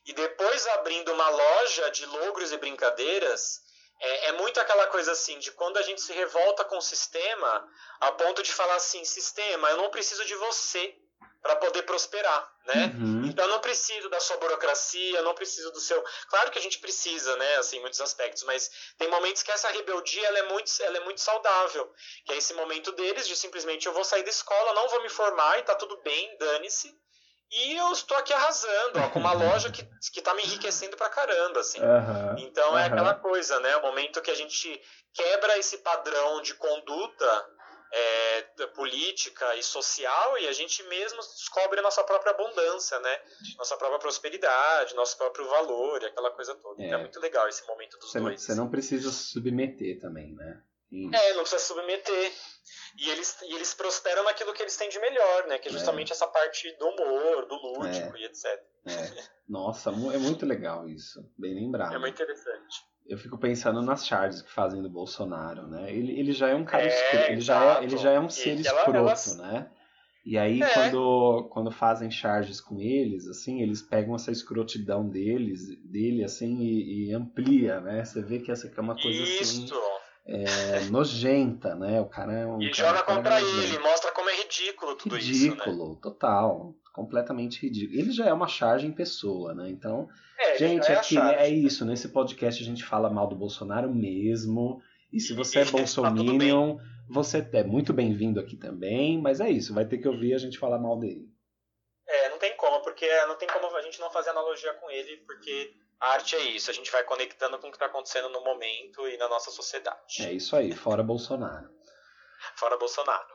[0.05, 3.61] E depois abrindo uma loja de logros e brincadeiras,
[3.99, 7.67] é, é, muito aquela coisa assim, de quando a gente se revolta com o sistema,
[7.99, 10.95] a ponto de falar assim, sistema, eu não preciso de você
[11.45, 12.91] para poder prosperar, né?
[12.97, 13.25] Uhum.
[13.27, 16.03] Então não preciso da sua burocracia, não preciso do seu.
[16.27, 17.57] Claro que a gente precisa, né?
[17.57, 21.21] Assim, muitos aspectos, mas tem momentos que essa rebeldia ela é muito, ela é muito
[21.21, 21.93] saudável.
[22.25, 25.09] Que é esse momento deles de simplesmente eu vou sair da escola, não vou me
[25.09, 26.91] formar e tá tudo bem, dane-se.
[27.51, 31.09] E eu estou aqui arrasando, ó, com uma loja que, que tá me enriquecendo pra
[31.09, 31.79] caramba, assim.
[31.79, 32.39] Uhum.
[32.39, 32.79] Então uhum.
[32.79, 33.77] é aquela coisa, né?
[33.77, 34.81] O momento que a gente
[35.13, 37.54] quebra esse padrão de conduta
[37.97, 43.21] é, política e social e a gente mesmo descobre a nossa própria abundância, né?
[43.57, 46.83] Nossa própria prosperidade, nosso próprio valor e aquela coisa toda.
[46.83, 46.87] É.
[46.87, 48.41] Então é muito legal esse momento dos você dois.
[48.41, 50.61] Não, você não precisa se submeter também, né?
[51.13, 52.33] É, não precisa se submeter.
[52.97, 55.57] E eles, e eles prosperam naquilo que eles têm de melhor, né?
[55.57, 56.15] Que é justamente é.
[56.15, 58.19] essa parte do humor, do lúdico é.
[58.19, 58.45] e etc.
[58.45, 59.23] É.
[59.47, 61.19] Nossa, é muito legal isso.
[61.37, 61.93] Bem lembrado.
[61.93, 65.91] É muito interessante eu fico pensando nas charges que fazem do Bolsonaro, né?
[65.91, 68.29] Ele, ele já é um cara é, escroto, ele já é, ele já é um
[68.29, 69.37] ser escroto, elas...
[69.37, 69.69] né?
[70.25, 70.73] E aí é.
[70.73, 77.09] quando, quando fazem charges com eles, assim, eles pegam essa escrotidão deles, dele assim e,
[77.09, 78.03] e amplia, né?
[78.03, 79.67] Você vê que essa é uma coisa assim
[80.25, 82.01] é, nojenta, né?
[82.01, 85.35] O cara é um e cara, joga contra ele, mostra como é ridículo tudo ridículo,
[85.35, 85.51] isso, né?
[85.51, 87.99] Ridículo, total, completamente ridículo.
[87.99, 89.69] Ele já é uma charge em pessoa, né?
[89.69, 90.07] Então
[90.39, 91.83] é, gente, é, aqui, é isso.
[91.85, 94.81] Nesse podcast a gente fala mal do Bolsonaro mesmo.
[95.11, 96.77] E se você é bolsominion,
[97.09, 99.21] você é muito bem-vindo aqui também.
[99.21, 101.27] Mas é isso, vai ter que ouvir a gente falar mal dele.
[102.07, 105.17] É, não tem como, porque não tem como a gente não fazer analogia com ele,
[105.25, 106.71] porque a arte é isso.
[106.71, 110.25] A gente vai conectando com o que está acontecendo no momento e na nossa sociedade.
[110.25, 111.69] É isso aí, fora Bolsonaro.
[112.55, 113.34] fora Bolsonaro.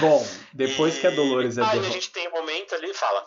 [0.00, 1.00] Bom, depois e...
[1.00, 1.86] que a Dolores é derrotada.
[1.86, 3.24] a gente tem um momento ali, fala.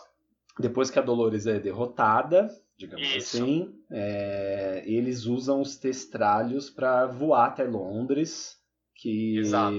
[0.58, 3.36] Depois que a Dolores é derrotada, digamos Isso.
[3.36, 3.74] assim.
[3.90, 8.56] É, eles usam os testralhos para voar até Londres,
[8.94, 9.76] que, Exato.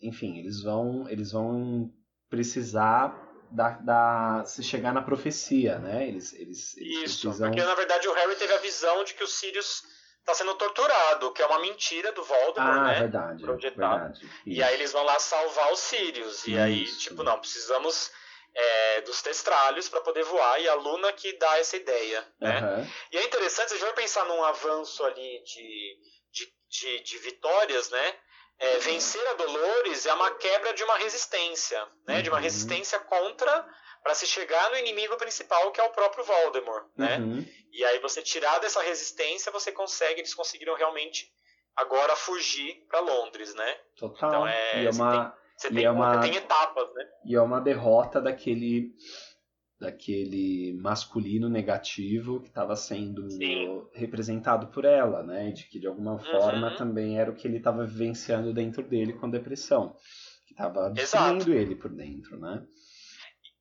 [0.00, 1.92] enfim, eles vão, eles vão
[2.30, 6.08] precisar da, da, se chegar na profecia, né?
[6.08, 7.48] Eles, eles, eles Isso, precisam...
[7.48, 9.82] porque na verdade o Harry teve a visão de que o Sirius
[10.26, 12.98] está sendo torturado, que é uma mentira do Voldemort, ah, né?
[12.98, 14.02] verdade, Projetado.
[14.12, 14.30] verdade.
[14.44, 16.44] E aí eles vão lá salvar o Sirius.
[16.48, 16.98] E aí, Isso.
[16.98, 18.10] tipo, não, precisamos
[18.52, 22.58] é, dos testralhos para poder voar e a Luna que dá essa ideia, né?
[22.58, 22.88] Aham.
[23.12, 25.96] E é interessante, se a gente vai pensar num avanço ali de,
[26.32, 28.14] de, de, de vitórias, né?
[28.58, 32.22] É, vencer a Dolores é uma quebra de uma resistência, né?
[32.22, 32.42] De uma Uhum.
[32.42, 33.64] resistência contra
[34.06, 37.18] para se chegar no inimigo principal que é o próprio Voldemort, né?
[37.18, 37.44] Uhum.
[37.72, 41.28] E aí você tirar dessa resistência, você consegue, eles conseguiram realmente
[41.74, 43.74] agora fugir para Londres, né?
[43.96, 44.28] Total.
[44.30, 47.04] Então é- e, é você uma, Você E tem, é uma- tem etapas, né?
[47.24, 48.92] e é uma derrota daquele
[49.78, 53.82] daquele masculino negativo que estava sendo Sim.
[53.92, 55.50] representado por ela, né?
[55.50, 56.76] De que de alguma forma Uhum.
[56.76, 59.94] também era o que ele estava vivenciando dentro dele com depressão,
[60.46, 62.64] que estava destruindo ele por dentro, né?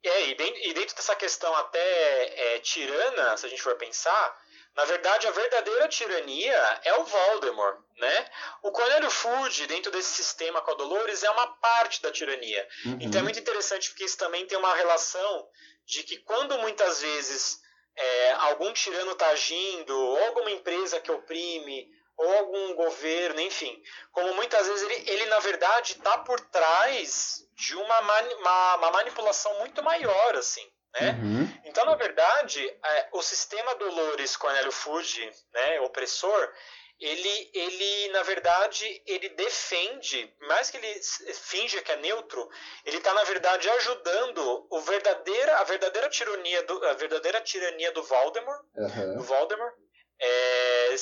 [0.07, 4.41] É, e dentro, e dentro dessa questão até é, tirana, se a gente for pensar,
[4.75, 8.29] na verdade a verdadeira tirania é o Voldemort, né?
[8.61, 12.67] O Cornélio Fudge, dentro desse sistema com a Dolores, é uma parte da tirania.
[12.85, 12.97] Uhum.
[13.01, 15.47] Então é muito interessante porque isso também tem uma relação
[15.85, 17.61] de que quando muitas vezes
[17.95, 23.81] é, algum tirano está agindo, ou alguma empresa que oprime, ou algum governo, enfim.
[24.11, 28.91] Como muitas vezes ele, ele na verdade, está por trás de uma, mani uma, uma,
[28.91, 30.65] manipulação muito maior, assim.
[30.99, 31.11] Né?
[31.11, 31.61] Uhum.
[31.65, 36.53] Então, na verdade, é, o sistema Dolores Cornélio Fuji, né, opressor,
[36.99, 41.01] ele, ele, na verdade, ele defende, mais que ele
[41.33, 42.49] finge que é neutro,
[42.85, 48.01] ele está, na verdade, ajudando o verdadeira, a verdadeira tirania do, a verdadeira tirania do
[48.01, 49.17] Voldemort, uhum.
[49.17, 49.75] do Voldemort
[50.19, 50.95] é,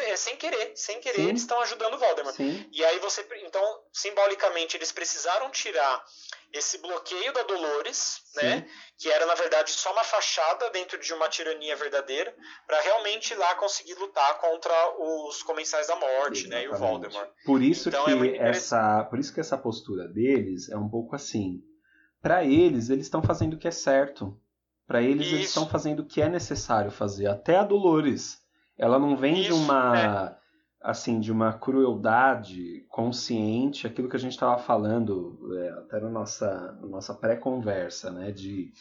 [0.00, 1.28] é, sem querer, sem querer, Sim.
[1.28, 2.34] eles estão ajudando o Voldemort.
[2.34, 2.68] Sim.
[2.72, 6.04] E aí você, então, simbolicamente, eles precisaram tirar
[6.52, 8.66] esse bloqueio da Dolores, né,
[8.96, 12.34] que era na verdade só uma fachada dentro de uma tirania verdadeira,
[12.66, 16.48] para realmente lá conseguir lutar contra os comensais da morte, Exatamente.
[16.48, 17.28] né, e o Voldemort.
[17.44, 21.14] Por isso então, que é essa, por isso que essa postura deles é um pouco
[21.14, 21.60] assim.
[22.22, 24.40] Para eles, eles estão fazendo o que é certo.
[24.86, 25.34] Para eles, isso.
[25.34, 27.26] eles estão fazendo o que é necessário fazer.
[27.26, 28.45] Até a Dolores
[28.78, 30.36] ela não vem Isso, de uma é.
[30.82, 36.72] assim de uma crueldade consciente, aquilo que a gente estava falando é, até na nossa
[36.82, 38.30] nossa pré-conversa, né?
[38.30, 38.72] De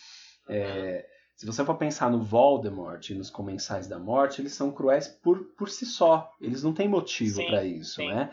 [0.49, 1.05] é,
[1.36, 5.43] se você for pensar no Voldemort e nos Comensais da Morte, eles são cruéis por,
[5.58, 6.31] por si só.
[6.39, 8.08] Eles não têm motivo para isso, sim.
[8.08, 8.31] né?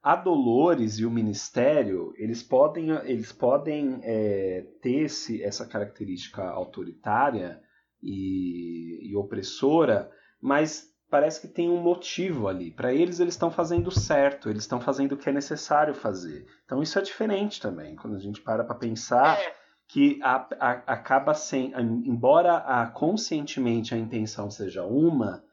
[0.00, 7.60] A Dolores e o Ministério, eles podem, eles podem é, ter esse, essa característica autoritária
[8.00, 10.08] e, e opressora,
[10.40, 12.70] mas parece que tem um motivo ali.
[12.70, 16.46] Para eles, eles estão fazendo certo, eles estão fazendo o que é necessário fazer.
[16.64, 19.54] Então isso é diferente também, quando a gente para para pensar é.
[19.88, 21.72] que a, a, acaba sem,
[22.04, 25.44] embora a, conscientemente a intenção seja uma,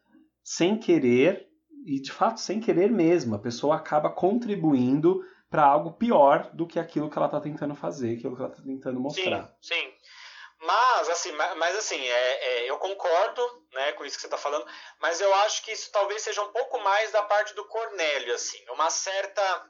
[0.44, 1.48] sem querer
[1.86, 6.80] e de fato sem querer mesmo, a pessoa acaba contribuindo para algo pior do que
[6.80, 9.56] aquilo que ela está tentando fazer, aquilo que ela está tentando mostrar.
[9.62, 9.88] Sim, sim.
[10.64, 14.66] Mas, assim, mas, assim é, é, eu concordo né, com isso que você está falando,
[15.00, 18.64] mas eu acho que isso talvez seja um pouco mais da parte do Cornélio, assim,
[18.70, 19.68] uma certa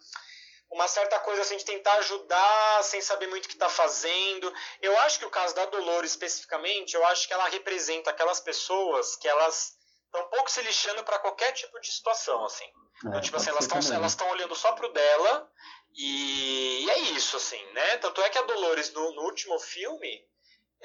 [0.70, 4.52] uma certa coisa assim de tentar ajudar sem saber muito o que está fazendo.
[4.82, 9.16] Eu acho que o caso da Dolores especificamente, eu acho que ela representa aquelas pessoas
[9.16, 9.76] que elas
[10.06, 12.66] estão um pouco se lixando para qualquer tipo de situação, assim.
[12.66, 15.48] É, então, tipo assim, elas estão elas estão olhando só pro dela
[15.96, 17.98] e, e é isso, assim, né?
[17.98, 20.33] Tanto é que a Dolores no, no último filme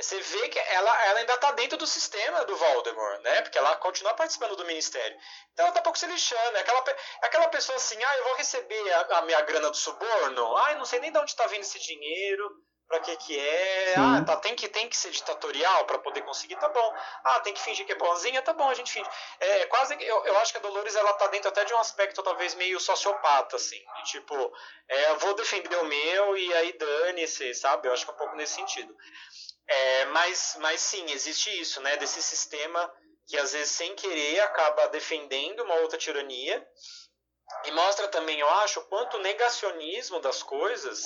[0.00, 3.42] você vê que ela, ela ainda está dentro do sistema do Voldemort, né?
[3.42, 5.16] Porque ela continua participando do ministério.
[5.52, 6.56] Então ela tá um pouco se lixando.
[6.56, 6.84] É aquela,
[7.22, 10.56] aquela pessoa assim, ah, eu vou receber a, a minha grana do suborno.
[10.56, 12.62] Ah, não sei nem de onde está vindo esse dinheiro.
[12.88, 13.94] Pra que que é?
[13.94, 14.00] Sim.
[14.00, 16.94] Ah, tá, tem que, tem que ser ditatorial para poder conseguir, tá bom.
[17.22, 19.08] Ah, tem que fingir que é bonzinha, tá bom, a gente finge.
[19.38, 22.22] É, quase, eu, eu acho que a Dolores, ela tá dentro até de um aspecto
[22.22, 23.78] talvez meio sociopata, assim.
[23.96, 24.34] De, tipo,
[24.88, 27.88] é, eu vou defender o meu e aí dane-se, sabe?
[27.88, 28.96] Eu acho que é um pouco nesse sentido.
[29.68, 31.96] É, mas, mas sim, existe isso, né?
[31.98, 32.92] Desse sistema
[33.26, 36.66] que às vezes sem querer acaba defendendo uma outra tirania
[37.64, 41.04] e mostra também, eu acho, o quanto o negacionismo das coisas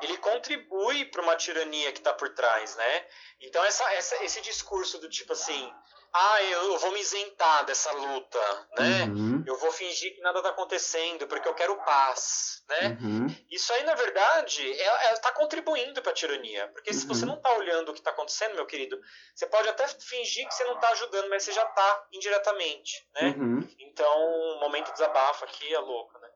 [0.00, 3.06] ele contribui para uma tirania que está por trás, né?
[3.40, 5.72] Então essa, essa, esse discurso do tipo assim,
[6.16, 8.38] ah, eu vou me isentar dessa luta,
[8.78, 9.02] né?
[9.06, 9.42] Uhum.
[9.44, 12.96] Eu vou fingir que nada está acontecendo porque eu quero paz, né?
[13.02, 13.26] Uhum.
[13.50, 16.68] Isso aí, na verdade, está é, é, tá contribuindo para a tirania.
[16.68, 16.96] Porque uhum.
[16.96, 17.30] se você uhum.
[17.30, 18.96] não está olhando o que está acontecendo, meu querido,
[19.34, 23.34] você pode até fingir que você não está ajudando, mas você já está indiretamente, né?
[23.36, 23.68] Uhum.
[23.80, 26.28] Então, momento de desabafo aqui é louco, né?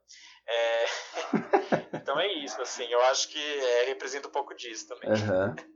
[0.49, 0.85] É...
[2.03, 5.09] então é isso, assim, eu acho que é, representa um pouco disso também.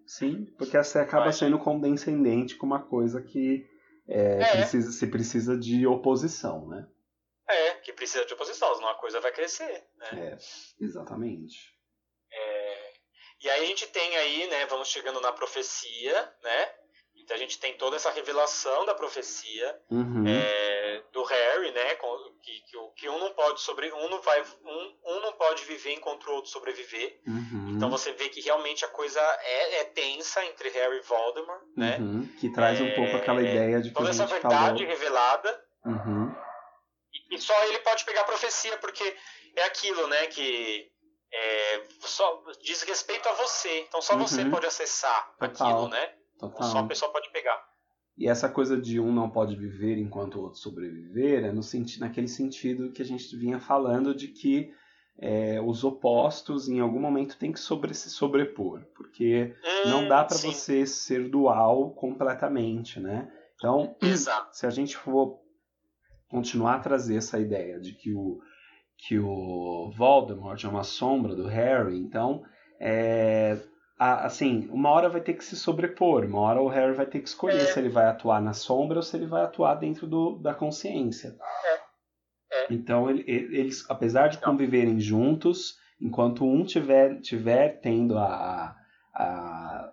[0.04, 1.36] Sim, porque você acaba Mas...
[1.36, 3.70] sendo condescendente com uma coisa que
[4.08, 4.56] é, é.
[4.56, 6.86] Precisa, se precisa de oposição, né?
[7.48, 9.84] É, que precisa de oposição, senão a coisa vai crescer.
[9.96, 10.08] Né?
[10.12, 11.72] É, exatamente.
[12.32, 12.92] É,
[13.42, 16.74] e aí a gente tem aí, né, vamos chegando na profecia, né?
[17.22, 20.24] Então a gente tem toda essa revelação da profecia uhum.
[20.26, 21.94] é, do Harry, né?
[22.42, 25.92] Que, que, que, um não pode sobre um não vai um, um não pode viver
[25.92, 27.20] enquanto o outro sobreviver.
[27.26, 27.74] Uhum.
[27.76, 31.98] Então você vê que realmente a coisa é, é tensa entre Harry e Voldemort, né?
[31.98, 32.28] Uhum.
[32.40, 34.92] Que traz um pouco aquela é, ideia de que toda essa verdade falou.
[34.92, 35.64] revelada.
[35.84, 36.34] Uhum.
[37.12, 39.16] E, e, só ele pode pegar a profecia porque
[39.56, 40.26] é aquilo, né?
[40.26, 40.90] Que
[41.32, 43.80] é, só diz respeito a você.
[43.80, 44.50] Então só você uhum.
[44.50, 45.68] pode acessar Total.
[45.68, 46.14] aquilo, né?
[46.42, 46.68] Total.
[46.68, 47.56] Só a pessoa pode pegar.
[48.18, 52.00] E essa coisa de um não pode viver enquanto o outro sobreviver é no senti
[52.00, 54.72] naquele sentido que a gente vinha falando de que
[55.18, 60.24] é, os opostos em algum momento têm que sobre se sobrepor, porque hum, não dá
[60.24, 63.30] para você ser dual completamente, né?
[63.54, 64.56] Então, Exato.
[64.56, 65.38] se a gente for
[66.28, 68.40] continuar a trazer essa ideia de que o
[68.96, 72.44] que o Voldemort é uma sombra do Harry, então
[72.80, 73.58] é,
[73.98, 77.28] assim, uma hora vai ter que se sobrepor, uma hora o Harry vai ter que
[77.28, 77.66] escolher é.
[77.66, 81.36] se ele vai atuar na sombra ou se ele vai atuar dentro do, da consciência.
[82.52, 82.62] É.
[82.62, 82.66] é.
[82.72, 88.76] Então ele- ele- eles, apesar de conviverem juntos, enquanto um tiver, tiver tendo a, a-
[89.14, 89.92] a-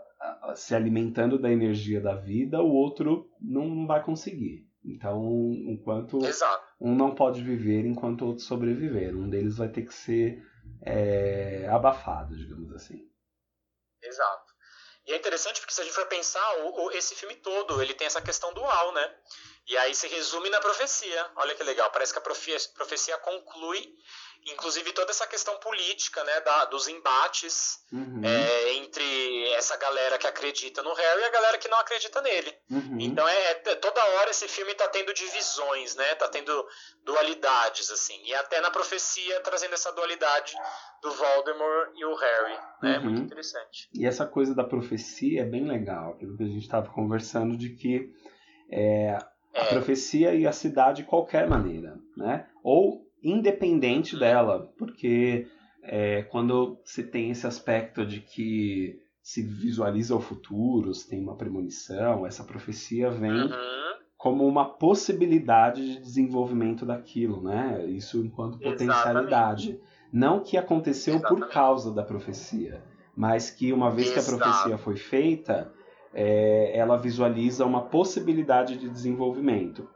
[0.49, 4.67] a- se alimentando da energia da vida, o outro não, não vai conseguir.
[4.83, 6.63] Então, enquanto Exato.
[6.79, 10.41] um não pode viver enquanto o outro sobreviver, um deles vai ter que ser
[10.81, 13.08] é, abafado, digamos assim.
[14.01, 14.53] Exato.
[15.05, 17.93] E é interessante porque se a gente for pensar, o, o- esse filme todo, ele
[17.93, 19.11] tem essa questão dual, né?
[19.69, 21.27] E aí se resume na profecia.
[21.35, 23.93] Olha que legal, parece que a profe- profecia conclui,
[24.47, 26.41] inclusive toda essa questão política, né?
[26.41, 31.57] Da, dos embates Uhum, é, entre essa galera que acredita no Harry e a galera
[31.57, 32.51] que não acredita nele.
[32.71, 32.97] uhum.
[32.99, 36.15] Então é, é- toda hora esse filme tá tendo divisões, né?
[36.15, 36.67] Tá tendo
[37.03, 38.19] dualidades assim.
[38.25, 40.55] E até na profecia trazendo essa dualidade
[41.01, 42.97] do Voldemort e o Harry, né?
[42.97, 43.03] Uhum.
[43.05, 43.89] Muito interessante.
[43.93, 47.69] E essa coisa da profecia é bem legal, aquilo que a gente estava conversando de
[47.75, 48.11] que
[48.71, 49.17] é,
[49.59, 49.69] a É.
[49.69, 52.45] profecia ia se dar de qualquer maneira, né?
[52.63, 55.47] Ou independente dela, porque
[55.83, 61.35] é, quando se tem esse aspecto de que se visualiza o futuro, se tem uma
[61.35, 63.49] premonição, essa profecia vem Uhum.
[64.17, 67.85] como uma possibilidade de desenvolvimento daquilo, né?
[67.87, 69.79] Isso enquanto potencialidade.
[70.11, 71.53] Não que aconteceu por Exatamente.
[71.53, 72.81] causa da profecia,
[73.15, 74.37] mas que uma vez que a Exato.
[74.41, 75.71] profecia foi feita,
[76.13, 79.89] é, ela visualiza uma possibilidade de desenvolvimento.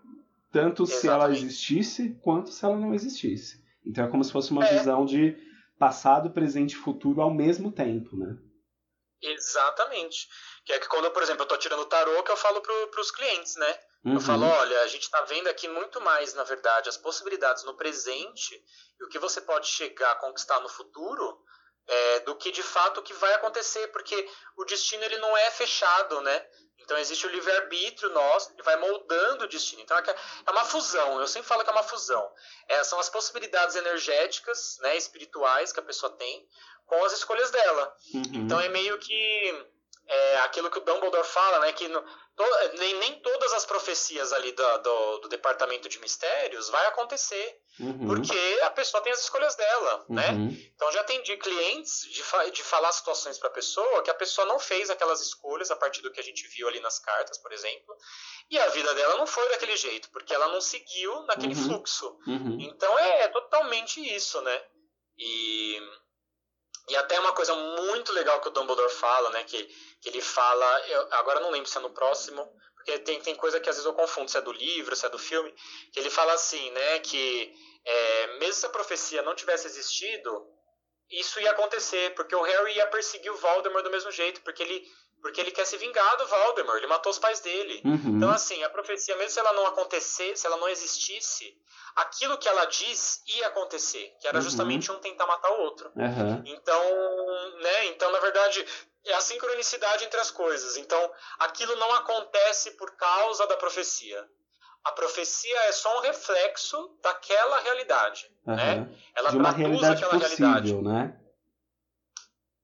[0.52, 1.45] Tanto se ela Exatamente.
[1.45, 3.63] existisse, quanto se ela não existisse.
[3.86, 4.78] Então é como se fosse uma É.
[4.78, 5.36] visão de
[5.80, 8.38] passado, presente e futuro ao mesmo tempo, né?
[9.21, 10.28] Exatamente.
[10.65, 12.88] Que é que quando, por exemplo, eu tô tirando o tarô, que eu falo pro,
[12.88, 13.80] pros clientes, né?
[14.06, 14.13] Uhum.
[14.15, 17.73] Eu falo, olha, a gente tá vendo aqui muito mais, na verdade, as possibilidades no
[17.73, 18.62] presente
[18.99, 21.39] e o que você pode chegar a conquistar no futuro
[21.87, 25.51] é, do que de fato o que vai acontecer, porque o destino ele não é
[25.51, 26.45] fechado, né?
[26.79, 29.81] Então existe o livre-arbítrio nosso, que vai moldando o destino.
[29.81, 32.29] Então é que- é uma fusão, eu sempre falo que é uma fusão.
[32.67, 36.45] É, são as possibilidades energéticas, né, espirituais que a pessoa tem
[36.85, 37.95] com as escolhas dela.
[38.13, 38.23] Uhum.
[38.33, 39.67] Então é meio que
[40.05, 41.71] é, aquilo que o Dumbledore fala, né?
[41.71, 42.03] Que no-
[42.35, 47.59] to- nem, nem todas as profecias ali do, do, do departamento de mistérios vai acontecer.
[47.79, 48.05] Uhum.
[48.07, 50.29] Porque a pessoa tem as escolhas dela, né?
[50.29, 50.49] Uhum.
[50.75, 54.45] Então já atendi clientes de, fa- de falar situações para a pessoa que a pessoa
[54.45, 57.51] não fez aquelas escolhas a partir do que a gente viu ali nas cartas, por
[57.51, 57.95] exemplo.
[58.51, 61.63] E a vida dela não foi daquele jeito, porque ela não seguiu naquele Uhum.
[61.63, 62.15] fluxo.
[62.27, 62.57] Uhum.
[62.61, 64.63] Então é, é totalmente isso, né?
[65.17, 65.79] E,
[66.89, 69.43] e até uma coisa muito legal que o Dumbledore fala, né?
[69.43, 69.63] Que,
[70.01, 73.59] que ele fala, eu, agora não lembro se é no próximo, porque tem, tem coisa
[73.59, 75.53] que às vezes eu confundo se é do livro, se é do filme,
[75.91, 76.99] que ele fala assim, né?
[76.99, 77.53] Que
[77.85, 80.45] é, mesmo se a profecia não tivesse existido,
[81.09, 84.83] isso ia acontecer, porque o Harry ia perseguir o Voldemort do mesmo jeito, porque ele,
[85.23, 87.81] porque ele quer se vingar do Voldemort, ele matou os pais dele.
[87.86, 88.17] Uhum.
[88.17, 91.57] Então, assim, a profecia, mesmo se ela não acontecesse, se ela não existisse,
[91.95, 94.43] aquilo que ela diz ia acontecer, que era Uhum.
[94.43, 95.89] justamente um tentar matar o outro.
[95.97, 96.43] Aham.
[96.45, 96.83] Então,
[97.62, 98.63] né, então, na verdade,
[99.05, 100.75] é a sincronicidade entre as coisas.
[100.77, 101.09] Então,
[101.39, 104.27] aquilo não acontece por causa da profecia.
[104.83, 108.86] A profecia é só um reflexo daquela realidade, né?
[109.15, 110.73] Ela De uma traduz realidade aquela possível, realidade.
[110.83, 111.19] né?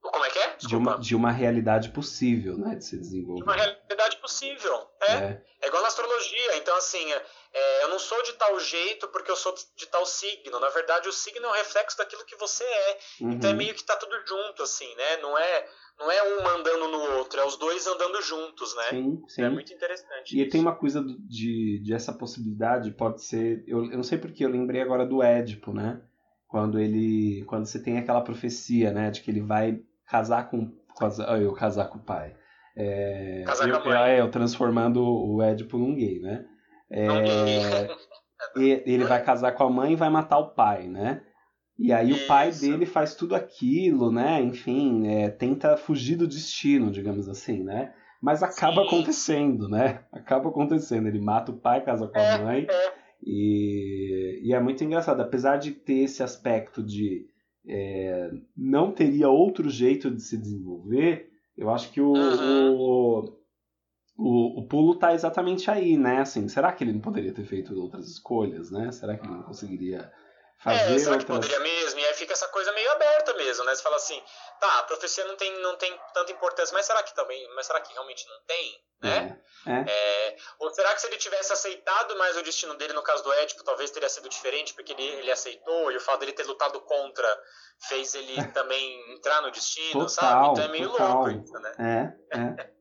[0.01, 0.55] Como é que é?
[0.57, 2.75] De uma, de uma realidade possível, né?
[2.75, 3.43] De se desenvolver.
[3.43, 4.87] Uma realidade possível.
[5.01, 5.11] É.
[5.13, 5.41] É.
[5.61, 9.29] É igual na astrologia, então assim, é, é, eu não sou de tal jeito porque
[9.29, 10.57] eu sou de tal signo.
[10.57, 12.97] Na verdade, o signo é um reflexo daquilo que você é.
[13.19, 13.57] Então é Uhum.
[13.57, 15.17] meio que tá tudo junto, assim, né?
[15.17, 15.67] Não é,
[15.99, 18.83] não é um mandando no outro, é os dois andando juntos, né?
[18.91, 19.43] Sim, sim.
[19.43, 20.33] É muito interessante.
[20.37, 20.49] E isso.
[20.51, 23.61] tem uma coisa de, de essa possibilidade, pode ser.
[23.67, 26.01] Eu, eu não sei porque eu lembrei agora do Édipo, né?
[26.47, 27.43] Quando ele.
[27.47, 29.11] Quando você tem aquela profecia, né?
[29.11, 29.77] De que ele vai
[30.09, 30.71] casar com.
[31.01, 32.35] as- ah, eu casar com o pai.
[32.75, 34.11] É, Casar eu, com a mãe.
[34.11, 36.45] é, eu transformando o Édipo num gay, né?
[36.91, 37.87] É,
[38.57, 41.21] e- ele vai casar com a mãe e vai matar o pai, né?
[41.77, 42.61] E aí o pai Isso.
[42.61, 44.41] dele faz tudo aquilo, né?
[44.41, 47.93] Enfim, é, tenta fugir do destino, digamos assim, né?
[48.21, 48.87] Mas acaba Sim.
[48.87, 50.01] acontecendo, né?
[50.11, 51.07] Acaba acontecendo.
[51.07, 52.67] Ele mata o pai, casa com a É, mãe.
[52.69, 52.91] é.
[53.23, 55.21] E, e é muito engraçado.
[55.21, 57.25] Apesar de ter esse aspecto de
[57.69, 62.75] é, não teria outro jeito de se desenvolver, eu acho que o, Uhum.
[62.75, 63.39] o,
[64.17, 66.19] o, o pulo tá exatamente aí, né?
[66.21, 68.91] Assim, será que ele não poderia ter feito outras escolhas, né?
[68.91, 70.11] Será que ele não conseguiria
[70.63, 71.39] fazer É, será que outras...
[71.39, 71.99] poderia mesmo?
[71.99, 73.73] E aí fica essa coisa meio aberta mesmo, né?
[73.73, 74.21] Você fala assim,
[74.59, 77.79] tá, a profecia não tem, não tem tanta importância, mas será que também, mas será
[77.81, 79.41] que realmente não tem, né?
[79.65, 79.85] É, é.
[79.87, 83.33] É, ou será que se ele tivesse aceitado mais o destino dele, no caso do
[83.33, 86.79] Édipo, talvez teria sido diferente, porque ele, ele aceitou, e o fato dele ter lutado
[86.81, 87.41] contra
[87.87, 90.47] fez ele também entrar no destino, Total, sabe?
[90.47, 91.13] Então é meio total.
[91.13, 91.73] louco isso, né?
[92.31, 92.69] É, é.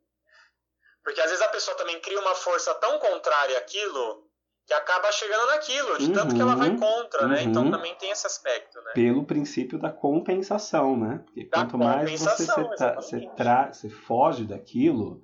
[1.04, 4.27] Porque às vezes a pessoa também cria uma força tão contrária àquilo
[4.68, 7.42] que acaba chegando naquilo, de tanto que ela vai Uhum, contra, né?
[7.44, 7.70] Então uhum.
[7.70, 8.92] também tem esse aspecto, né?
[8.94, 11.22] Pelo princípio da compensação, né?
[11.24, 12.94] Porque Da quanto mais você, se tra- exatamente.
[13.02, 15.22] você, tra- você foge daquilo,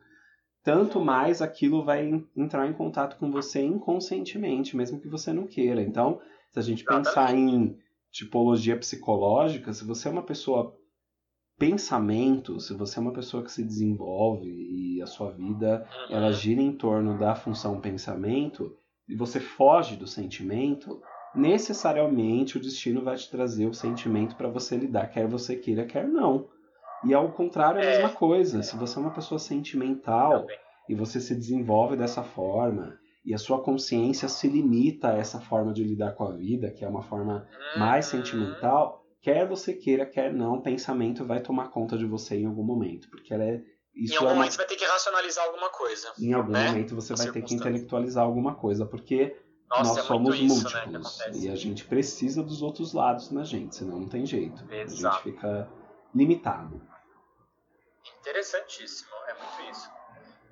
[0.63, 5.47] tanto mais aquilo vai en- entrar em contato com você inconscientemente, mesmo que você não
[5.47, 5.83] queira.
[5.83, 7.77] Então, se a gente pensar em
[8.11, 10.75] tipologia psicológica, se você é uma pessoa
[11.59, 16.17] pensamento, se você é uma pessoa que se desenvolve e a sua vida Uhum.
[16.17, 18.75] ela gira em torno da função pensamento
[19.09, 21.01] e você foge do sentimento,
[21.35, 26.07] necessariamente o destino vai te trazer o sentimento para você lidar, quer você queira, quer
[26.09, 26.49] não.
[27.03, 27.85] E ao contrário é a É.
[27.85, 28.63] mesma coisa.
[28.63, 30.55] Se você é uma pessoa sentimental
[30.89, 35.73] e você se desenvolve dessa forma e a sua consciência se limita a essa forma
[35.73, 38.07] de lidar com a vida, que é uma forma mais Uhum.
[38.07, 42.65] sentimental, quer você queira, quer não, o pensamento vai tomar conta de você em algum
[42.65, 43.63] momento, porque ela é
[43.97, 46.13] Em isso algum é uma momento você vai ter que racionalizar alguma coisa.
[46.19, 46.69] em algum né?
[46.69, 49.37] momento você vai ter que intelectualizar alguma coisa, porque
[49.71, 51.47] Nossa, nós é somos isso, né, múltiplos acontece.
[51.47, 54.65] e a gente precisa dos outros lados na gente, senão não tem jeito.
[54.69, 55.17] A Exato.
[55.17, 55.69] gente fica
[56.15, 56.81] limitado.
[58.21, 59.89] Interessantíssimo, é muito isso.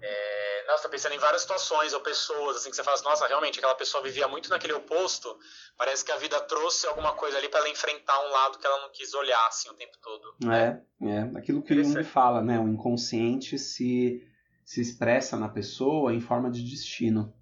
[0.01, 3.26] É, nossa, tô pensando em várias situações ou pessoas, assim, que você fala assim, nossa,
[3.26, 5.38] realmente, aquela pessoa vivia muito naquele oposto,
[5.76, 8.80] parece que a vida trouxe alguma coisa ali para ela enfrentar um lado que ela
[8.80, 10.34] não quis olhar, assim, o tempo todo.
[10.44, 12.04] É, é aquilo que Interessante.
[12.04, 12.58] fala, né?
[12.58, 14.22] O inconsciente se,
[14.64, 17.32] se expressa na pessoa em forma de destino.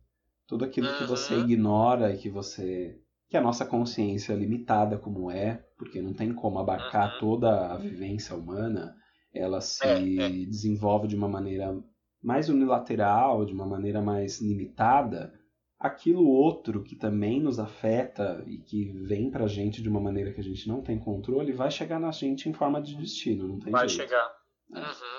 [0.47, 1.41] Tudo aquilo que você Uhum.
[1.41, 3.01] ignora e que você.
[3.29, 7.19] que a nossa consciência é limitada como é, porque não tem como abarcar Uhum.
[7.19, 8.97] toda a vivência humana,
[9.35, 9.93] ela se É,
[10.27, 10.41] é.
[10.49, 11.75] desenvolve de uma maneira
[12.23, 15.33] mais unilateral, de uma maneira mais limitada.
[15.79, 20.41] Aquilo outro que também nos afeta e que vem pra gente de uma maneira que
[20.41, 23.73] a gente não tem controle, vai chegar na gente em forma de destino, não tem
[23.73, 24.03] Vai jeito.
[24.03, 24.31] chegar.
[24.75, 24.79] É.
[24.79, 25.10] Uhum.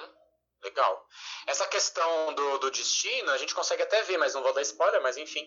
[1.51, 5.01] Essa questão do, do destino, a gente consegue até ver, mas não vou dar spoiler,
[5.01, 5.45] mas enfim.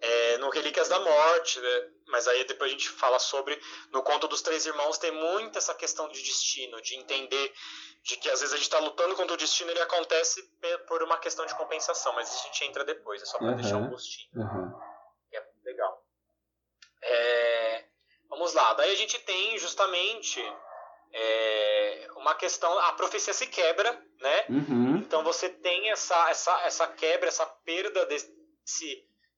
[0.00, 1.90] é, no Relíquias da Morte, né?
[2.08, 3.54] mas aí depois a gente fala sobre.
[3.92, 7.54] No Conto dos Três Irmãos tem muito essa questão de destino, de entender
[8.02, 10.42] de que às vezes a gente está lutando contra o destino e ele acontece
[10.88, 13.56] por uma questão de compensação, mas isso a gente entra depois, é só para Uhum.
[13.56, 14.28] deixar um gostinho.
[15.30, 16.04] Que é legal.
[17.02, 17.84] É,
[18.28, 20.40] vamos lá, daí a gente tem justamente
[21.16, 24.44] é, uma questão, a profecia se quebra, né?
[24.48, 24.96] Uhum.
[24.96, 28.34] Então você tem essa, essa, essa quebra, essa perda desse,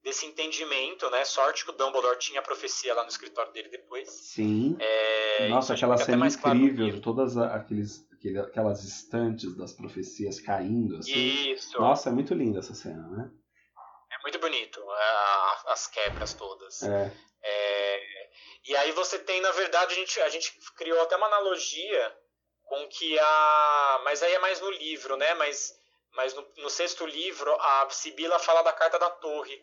[0.03, 1.25] desse entendimento, né?
[1.25, 4.09] Sorte que o Dumbledore tinha a profecia lá no escritório dele depois.
[4.09, 4.77] Sim.
[4.81, 7.01] É, Nossa, isso aquela cena claro incrível livro.
[7.03, 11.53] todas aqueles, aquele- aquelas estantes das profecias caindo, assim.
[11.53, 13.31] Isso, Nossa, é muito linda essa cena, né?
[14.13, 14.81] é muito bonito,
[15.67, 16.83] as quebras todas.
[16.83, 17.13] É.
[17.43, 17.96] É,
[18.69, 22.17] e aí você tem, na verdade, a gente, a gente criou até uma analogia
[22.65, 24.01] com que a.
[24.05, 25.35] Mas aí é mais no livro, né?
[25.35, 25.73] Mas,
[26.13, 29.63] mas no, no sexto livro, a Sibila fala da carta da torre.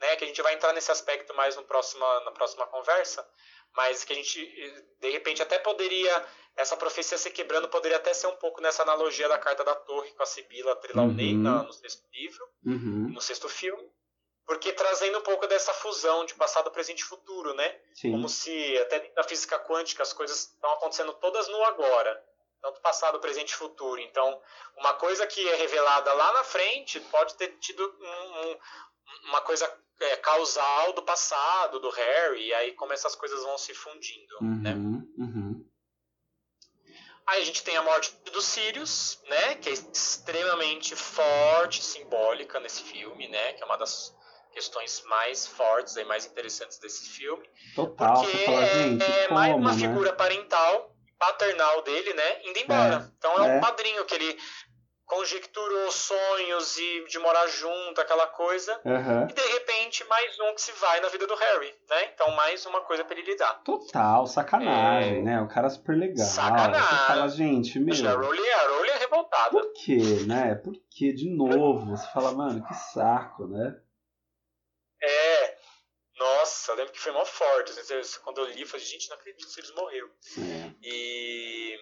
[0.00, 3.28] Né, que a gente vai entrar nesse aspecto mais no próxima, na próxima conversa,
[3.74, 4.40] mas que a gente,
[5.00, 6.24] de repente, até poderia,
[6.54, 10.12] essa profecia se quebrando, poderia até ser um pouco nessa analogia da carta da torre
[10.12, 11.64] com a Sibila Trelawney Uhum.
[11.64, 13.08] no sexto livro Uhum.
[13.12, 13.90] no sexto filme,
[14.48, 17.78] porque trazendo um pouco dessa fusão de passado, presente e futuro, né?
[17.94, 18.12] Sim.
[18.12, 22.24] Como se até da física quântica as coisas estão acontecendo todas no agora,
[22.62, 24.00] tanto passado, presente e futuro.
[24.00, 24.42] Então,
[24.78, 28.58] uma coisa que é revelada lá na frente pode ter tido um- um-
[29.28, 29.70] uma coisa
[30.00, 34.72] é, causal do passado, do Harry, e aí como essas coisas vão se fundindo, né?
[34.72, 35.14] Uhum.
[35.18, 35.70] Uhum.
[37.26, 39.56] Aí a gente tem a morte do Sirius, né?
[39.56, 43.52] Que é extremamente forte, simbólica nesse filme, né?
[43.54, 44.16] Que é uma das
[44.52, 47.48] questões mais fortes e mais interessantes desse filme.
[47.74, 48.22] Total.
[48.22, 49.78] Porque fala, é como, mais uma né?
[49.78, 52.42] figura parental, paternal dele, né?
[52.44, 53.12] Indo embora.
[53.18, 53.56] então é, é.
[53.56, 54.38] um padrinho que ele
[55.08, 58.78] conjecturou sonhos e de morar junto, aquela coisa.
[58.84, 59.26] Aham.
[59.30, 62.10] E de repente, mais um que se vai na vida do Harry, né?
[62.12, 63.62] Então, mais uma coisa pra ele lidar.
[63.64, 65.22] Total, sacanagem, É.
[65.22, 65.40] né?
[65.40, 66.26] O cara super legal.
[66.26, 66.82] Sacanagem.
[66.82, 69.50] Você fala, gente, meu, A Rowley, a Rowley é revoltada.
[69.50, 70.54] por quê, né?
[70.56, 71.12] Por quê?
[71.14, 71.96] De novo.
[71.96, 73.76] Você fala, mano, que saco, né?
[75.02, 75.58] É.
[76.18, 77.70] Nossa, lembro que foi mó forte.
[77.78, 80.10] assim, Quando eu li, eu falei, gente, não acredito que o Sirius morreu.
[80.36, 80.72] É.
[80.82, 81.78] E,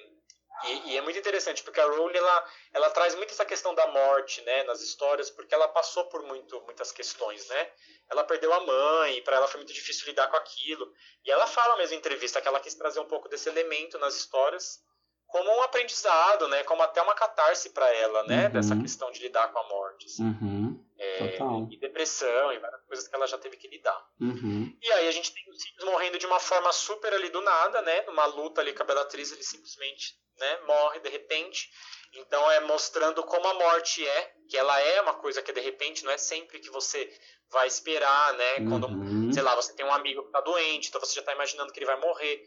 [0.65, 3.87] e, e é muito interessante, porque a Rowling, ela, ela traz muito essa questão da
[3.87, 7.71] morte, né, nas histórias, porque ela passou por muito, muitas questões, né?
[8.11, 10.93] Ela perdeu a mãe, para ela foi muito difícil lidar com aquilo.
[11.25, 14.15] E ela fala mesmo em entrevista que ela quis trazer um pouco desse elemento nas
[14.17, 14.85] histórias
[15.29, 18.53] como um aprendizado, né, como até uma catarse para ela, né, Uhum.
[18.53, 20.07] dessa questão de lidar com a morte.
[20.07, 20.23] assim.
[20.23, 20.86] Uhum.
[20.99, 21.39] É,
[21.71, 24.03] e depressão e várias coisas que ela já teve que lidar.
[24.21, 24.75] Uhum.
[24.81, 27.83] E aí a gente tem o Sirius morrendo de uma forma super ali do nada,
[27.83, 28.03] né?
[28.07, 31.69] Numa luta ali com a Bellatrix, ele simplesmente né, morre de repente.
[32.15, 36.03] Então é mostrando como a morte é, que ela é uma coisa que de repente
[36.05, 37.11] não é sempre que você
[37.51, 38.55] vai esperar, né?
[38.69, 39.31] Quando, Uhum.
[39.33, 41.79] sei lá, você tem um amigo que tá doente, então você já tá imaginando que
[41.79, 42.43] ele vai morrer.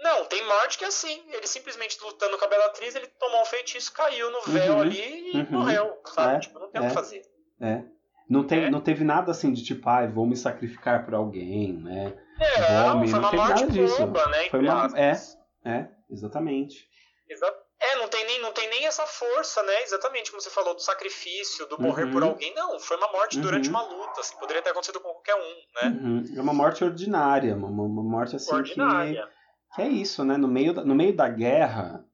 [0.00, 1.24] Não, tem morte que é assim.
[1.32, 4.80] Ele simplesmente lutando com a Bellatrix, ele tomou um feitiço, caiu no véu Uhum.
[4.82, 5.46] ali e Uhum.
[5.50, 6.36] morreu, sabe?
[6.36, 6.88] É, Tipo, não tem o é.
[6.88, 7.22] que fazer.
[7.60, 7.82] É.
[8.28, 8.70] Não, tem, É.
[8.70, 12.14] não teve nada assim de tipo, ai, vou me sacrificar por alguém, né?
[12.40, 13.98] É, Vome, foi não uma teve morte nada disso.
[14.06, 14.44] boba, né?
[14.50, 15.38] Foi uma- aspas.
[15.64, 16.86] É, exatamente.
[17.28, 19.82] Exa- É, não tem, nem, não tem nem essa força, né?
[19.84, 22.10] Exatamente como você falou, do sacrifício, do morrer Uhum.
[22.10, 22.52] por alguém.
[22.52, 23.42] Não, foi uma morte Uhum.
[23.44, 24.20] durante uma luta.
[24.20, 25.54] Assim, poderia ter acontecido com qualquer um,
[25.90, 26.00] né?
[26.02, 26.24] Uhum.
[26.36, 29.28] É uma morte ordinária, uma, uma- morte assim que, Ordinária.
[29.76, 30.36] que é isso, né?
[30.36, 32.04] No meio, da, no meio da guerra,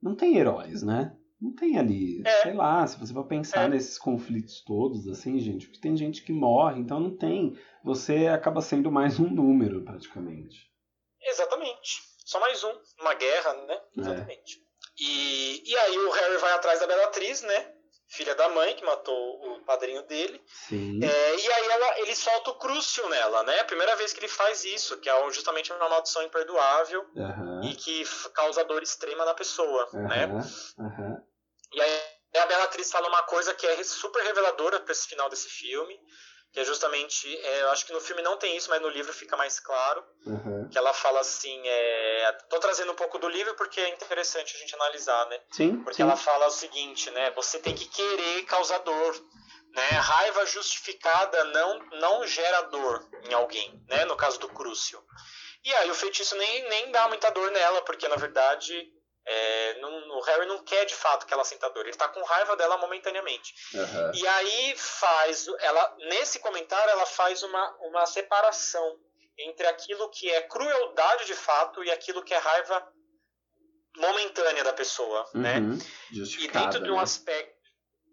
[0.00, 1.12] não tem heróis, né?
[1.42, 2.42] Não tem ali, É.
[2.42, 3.68] sei lá, se você for pensar É.
[3.68, 7.58] nesses conflitos todos, assim, gente, porque tem gente que morre, então não tem.
[7.84, 10.70] Você acaba sendo mais um número, praticamente.
[11.20, 12.00] Exatamente.
[12.24, 12.72] Só mais um.
[13.00, 13.74] Uma guerra, né?
[13.74, 14.00] É.
[14.00, 14.62] Exatamente.
[15.00, 17.72] E, e aí o Harry vai atrás da Bellatrix, né?
[18.08, 19.14] Filha da mãe, que matou
[19.56, 20.40] o padrinho dele.
[20.46, 21.02] Sim.
[21.02, 23.58] É, e aí ela- ele solta o Crucio nela, né?
[23.60, 27.62] A primeira vez que ele faz isso, que é justamente uma maldição imperdoável Aham.
[27.64, 30.26] e que causa dor extrema na pessoa, né?
[30.78, 31.24] Aham.
[31.72, 32.02] E aí
[32.36, 35.98] a Bellatrix fala uma coisa que é super reveladora para esse final desse filme,
[36.52, 39.12] que é justamente, é, eu acho que no filme não tem isso, mas no livro
[39.12, 40.68] fica mais claro, Aham.
[40.70, 44.58] que ela fala assim, é, tô trazendo um pouco do livro porque é interessante a
[44.58, 45.40] gente analisar, né?
[45.50, 46.02] Sim, Porque sim.
[46.02, 47.30] ela fala o seguinte, né?
[47.32, 49.14] Você tem que querer causar dor,
[49.74, 49.90] né?
[49.98, 54.04] Raiva justificada não não gera dor em alguém, né?
[54.04, 55.02] No caso do Crucio.
[55.64, 58.92] E aí o feitiço nem, nem dá muita dor nela, porque na verdade
[59.24, 61.86] é, não- o Harry não quer de fato que ela sinta dor.
[61.86, 63.54] Ele tá com raiva dela momentaneamente.
[63.74, 64.12] Aham.
[64.14, 68.98] E aí faz ela nesse comentário ela faz uma, uma separação
[69.38, 72.92] entre aquilo que é crueldade de fato e aquilo que é raiva
[73.96, 75.58] momentânea da pessoa, né?
[75.58, 75.78] Uhum.
[76.10, 77.02] E Justificada, dentro de um né?
[77.02, 77.52] aspecto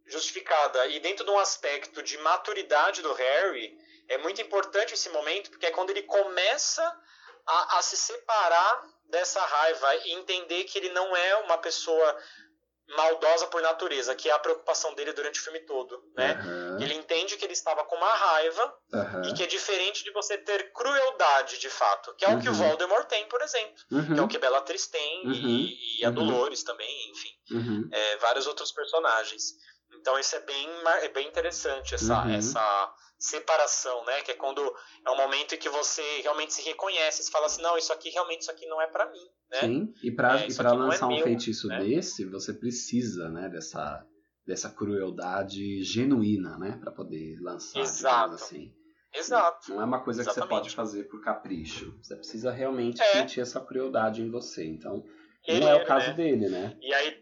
[0.07, 5.51] justificada e dentro de um aspecto de maturidade do Harry é muito importante esse momento
[5.51, 6.83] porque é quando ele começa
[7.49, 12.17] a, a se separar dessa raiva e entender que ele não é uma pessoa
[12.95, 16.31] maldosa por natureza, que é a preocupação dele durante o filme todo, né?
[16.39, 16.77] Aham.
[16.81, 19.21] Ele entende que ele estava com uma raiva Aham.
[19.25, 22.51] e que é diferente de você ter crueldade de fato, que é o que o
[22.51, 22.57] Uhum.
[22.57, 24.27] Voldemort tem, por exemplo, que é o Uhum.
[24.27, 25.33] que Bellatrix tem Uhum.
[25.33, 26.15] e, e a Uhum.
[26.15, 27.89] Dolores também, enfim Uhum.
[27.91, 29.43] é, vários outros personagens.
[29.93, 30.67] Então isso é bem,
[31.03, 32.31] é bem interessante, essa, Uhum.
[32.33, 34.21] essa separação, né?
[34.21, 34.61] Que é quando
[35.05, 38.09] é um momento em que você realmente se reconhece, você fala assim, não, isso aqui
[38.09, 39.59] realmente isso aqui não é pra mim, né?
[39.59, 41.79] Sim, e pra, É, é lançar um meu, feitiço né?
[41.79, 44.05] desse, você precisa, né, dessa,
[44.47, 48.35] dessa crueldade genuína, né, pra poder lançar, Exato.
[48.35, 48.73] assim.
[49.13, 49.73] Exato.
[49.73, 50.61] Não é uma coisa que você Exatamente.
[50.61, 51.97] pode fazer por capricho.
[52.01, 53.05] Você precisa realmente É.
[53.13, 54.63] sentir essa crueldade em você.
[54.63, 55.03] Então,
[55.47, 56.13] Ele, não é o caso né?
[56.13, 56.77] dele, né?
[56.79, 57.17] E aí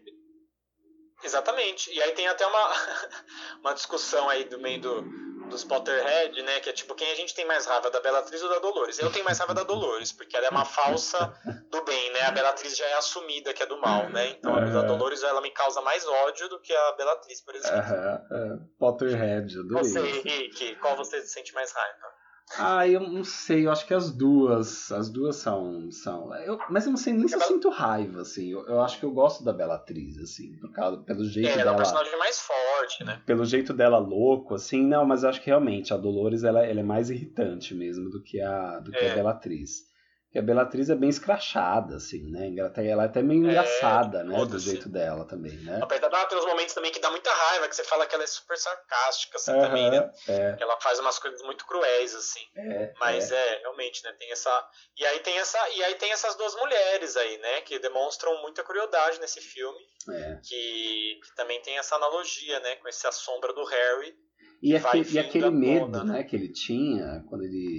[1.24, 1.90] Exatamente.
[1.92, 2.68] E aí tem até uma,
[3.60, 5.02] uma discussão aí do meio do,
[5.48, 6.60] dos Potterhead, né?
[6.60, 8.98] Que é tipo, quem a gente tem mais raiva, da Bellatrix ou da Dolores?
[8.98, 11.32] Eu tenho mais raiva da Dolores, porque ela é uma falsa
[11.70, 12.22] do bem, né?
[12.22, 14.30] A Bellatrix já é assumida que é do mal, né?
[14.30, 14.86] Então a Aham.
[14.86, 17.78] Dolores ela me causa mais ódio do que a Bellatrix, por exemplo.
[17.78, 18.68] Aham, aham.
[18.78, 19.84] Potterhead, adorei.
[19.84, 22.18] Você, Henrique, qual você sente mais raiva?
[22.56, 26.84] Ah, eu não sei, eu acho que as duas, as duas são, são, eu, mas
[26.86, 29.10] eu não sei nem se eu Bela- sinto raiva, assim, eu, eu acho que eu
[29.10, 32.40] gosto da Bellatrix, assim, por causa, pelo jeito É, ela é dela, um personagem mais
[32.40, 33.20] forte, né?
[33.26, 36.80] pelo jeito dela louco, assim, não, mas eu acho que realmente a Dolores, ela, ela
[36.80, 39.10] é mais irritante mesmo do que a, do que É.
[39.10, 39.87] a Bellatrix.
[40.28, 43.50] Porque a Bellatrix é bem escrachada, assim, né, ela até- ela é até meio É,
[43.50, 45.80] engraçada, né, do jeito dela também, né.
[45.82, 48.24] Apesar de ter uns momentos também que dá muita raiva, que você fala que ela
[48.24, 50.10] é super sarcástica, assim, também, né?
[50.28, 52.40] É, Que ela faz umas coisas muito cruéis, assim.
[52.56, 53.58] é, Mas é.
[53.60, 54.12] realmente, né?
[54.18, 54.50] Tem essa.
[54.98, 55.58] E aí tem essa.
[55.70, 57.60] E aí tem essas duas mulheres aí, né?
[57.62, 59.78] Que demonstram muita crueldade nesse filme.
[60.10, 60.38] é.
[60.46, 62.76] Que, que também tem essa analogia, né?
[62.76, 64.14] Com essa sombra do Harry.
[64.60, 67.77] E, aquele, e aquele medo tona, né, que ele tinha quando ele,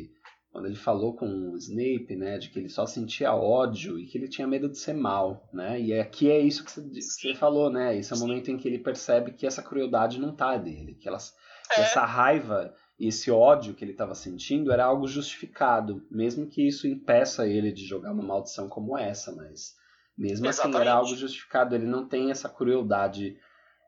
[0.52, 4.18] quando ele falou com o Snape, né, de que ele só sentia ódio e que
[4.18, 5.80] ele tinha medo de ser mal, né?
[5.80, 6.82] E aqui é isso que você,
[7.22, 7.95] que falou, né?
[7.95, 11.08] Esse é o momento em que ele percebe que essa crueldade não tá dele, que,
[11.08, 11.32] elas,
[11.74, 11.84] que É.
[11.84, 16.88] essa raiva e esse ódio que ele estava sentindo era algo justificado, mesmo que isso
[16.88, 19.76] impeça ele de jogar uma maldição como essa, mas
[20.18, 20.89] mesmo assim era Exatamente.
[20.89, 23.38] algo justificado, ele não tem essa crueldade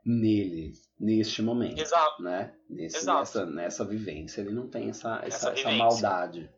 [0.05, 2.21] nele neste momento Exato.
[2.21, 2.53] né?
[2.69, 3.19] Nesse, Exato.
[3.19, 4.41] nessa, nessa vivência.
[4.41, 6.49] Ele não tem essa, essa, Essa essa maldade.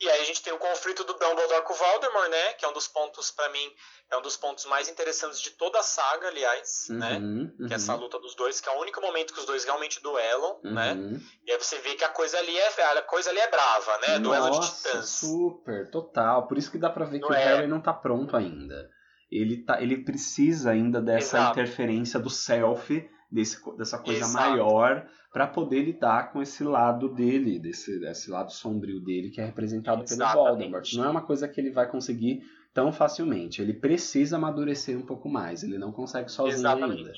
[0.00, 2.52] E aí a gente tem o conflito do Dumbledore com o Voldemort, né?
[2.52, 3.72] Que é um dos pontos, pra mim,
[4.12, 7.18] é um dos pontos mais interessantes de toda a saga, aliás, né?
[7.18, 9.64] Uhum, Que é essa luta dos dois, que é o único momento que os dois
[9.64, 10.92] realmente duelam, né?
[10.92, 11.20] uhum.
[11.44, 14.18] E aí você vê que a coisa ali é, a coisa ali é brava, né?
[14.20, 15.08] Duelo de Nossa, titãs.
[15.08, 16.46] super, total.
[16.46, 17.44] Por isso que dá pra ver que Não o é?
[17.44, 18.88] Harry não tá pronto ainda.
[19.30, 21.60] Ele, tá, ele precisa ainda dessa Exato.
[21.60, 24.50] interferência do self, desse, dessa coisa Exato.
[24.50, 29.44] maior, para poder lidar com esse lado dele, desse, desse lado sombrio dele, que é
[29.44, 30.48] representado pelo Exatamente.
[30.48, 30.92] Voldemort.
[30.94, 32.40] Não é uma coisa que ele vai conseguir
[32.72, 33.60] tão facilmente.
[33.60, 35.62] Ele precisa amadurecer um pouco mais.
[35.62, 36.98] Ele não consegue sozinho Exatamente.
[37.00, 37.12] ainda.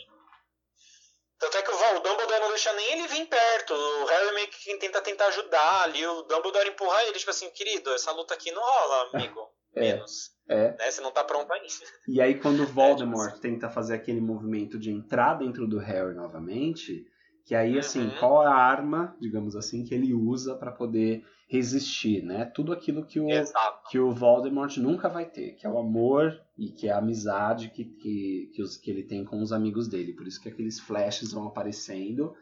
[1.39, 3.73] Tanto é que o Dumbledore não deixa nem ele vir perto.
[3.73, 6.05] O Harry meio que tenta tentar ajudar ali.
[6.07, 9.41] O Dumbledore empurra ele, tipo assim, querido, essa luta aqui não rola, amigo.
[9.75, 9.93] É.
[9.93, 10.31] Menos.
[10.49, 10.77] É.
[10.77, 10.91] Né?
[10.91, 11.67] Você não tá pronto ainda.
[12.09, 16.15] E aí, quando o Voldemort tipo tenta fazer aquele movimento de entrar dentro do Harry
[16.15, 17.07] novamente,
[17.47, 18.19] que aí, assim, Uhum.
[18.19, 22.45] qual a arma, digamos assim, que ele usa para poder resistir, né?
[22.45, 23.91] Tudo aquilo que o, Exato.
[23.91, 27.71] que o Voldemort nunca vai ter, que é o amor e que é a amizade
[27.71, 30.13] que, que, que, os, que ele tem com os amigos dele.
[30.15, 32.33] Por isso que aqueles flashes vão aparecendo.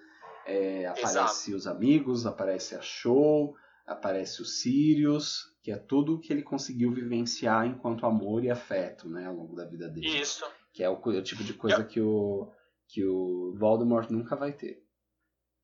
[0.46, 3.54] É, aparece os amigos, aparece a Show,
[3.88, 9.26] aparece o Sirius, que é tudo que ele conseguiu vivenciar enquanto amor e afeto, né,
[9.26, 10.20] ao longo da vida dele.
[10.20, 10.44] Isso.
[10.72, 12.52] Que é o, co- o tipo de coisa que o,
[12.86, 14.82] que o Voldemort nunca vai ter.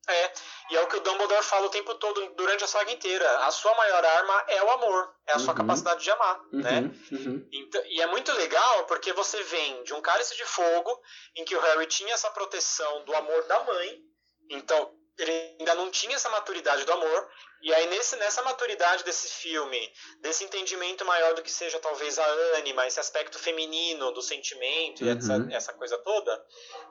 [0.07, 0.31] É.
[0.71, 3.27] E é o que o Dumbledore fala o tempo todo, durante a saga inteira.
[3.45, 5.15] A sua maior arma é o amor.
[5.27, 5.57] É a sua Uhum.
[5.57, 6.81] capacidade de amar, Uhum, né?
[7.11, 7.47] uhum.
[7.51, 10.99] Então, e é muito legal porque você vem de um cálice de fogo
[11.35, 13.99] em que o Harry tinha essa proteção do amor da mãe,
[14.49, 17.29] então ele ainda não tinha essa maturidade do amor,
[17.61, 22.25] e aí nesse, nessa maturidade desse filme, desse entendimento maior do que seja talvez a
[22.57, 25.17] ânima, esse aspecto feminino do sentimento e Uhum.
[25.17, 26.45] essa, essa coisa toda,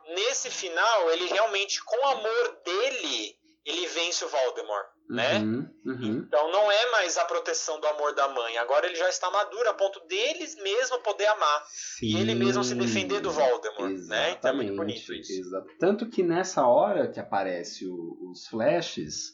[0.08, 5.38] nesse final ele realmente, com o amor dele, ele vence o Voldemort, né?
[5.38, 6.24] Uhum, uhum.
[6.26, 8.56] Então não é mais a proteção do amor da mãe.
[8.58, 11.62] Agora ele já está maduro a ponto deles mesmo poder amar.
[12.02, 14.30] E ele mesmo se defender do Voldemort, né?
[14.32, 15.32] Então é muito bonito isso.
[15.32, 15.66] Exato.
[15.78, 19.32] Tanto que nessa hora que aparece o- os flashes,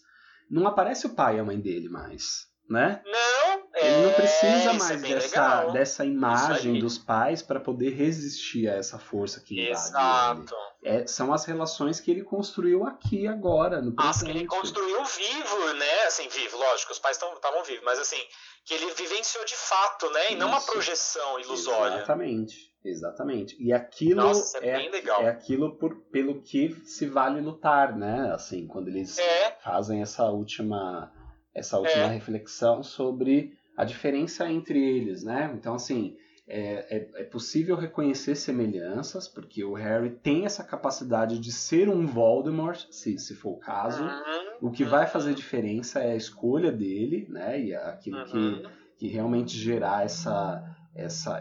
[0.50, 3.00] não aparece o pai e a mãe dele mais, né?
[3.04, 5.72] Não, é, Ele não precisa isso é mais bem dessa, legal.
[5.72, 10.46] dessa imagem dos pais para poder resistir a essa força que invade ele.
[10.82, 15.72] É, são as relações que ele construiu aqui agora, no As que ele construiu vivo,
[15.74, 16.04] né?
[16.06, 18.16] Assim, vivo, lógico, os pais estavam vivos, mas assim,
[18.64, 20.32] que ele vivenciou de fato, né?
[20.32, 20.72] E não uma Isso.
[20.72, 21.96] projeção ilusória.
[21.96, 23.56] Exatamente, exatamente.
[23.62, 25.20] E aquilo Nossa, é é, bem legal.
[25.22, 28.32] é aquilo por, pelo que se vale lutar, né?
[28.32, 29.58] Assim, quando eles É.
[29.62, 31.12] fazem essa última
[31.54, 32.06] essa última É.
[32.06, 35.50] reflexão sobre a diferença entre eles, né?
[35.54, 36.16] Então, assim,
[36.50, 42.04] é, é, é possível reconhecer semelhanças, porque o Harry tem essa capacidade de ser um
[42.04, 44.02] Voldemort, se, se for o caso.
[44.02, 47.62] Uhum, O que vai fazer diferença é a escolha dele, né?
[47.62, 48.62] E aquilo que uhum.
[48.98, 51.40] que realmente gerar essa essa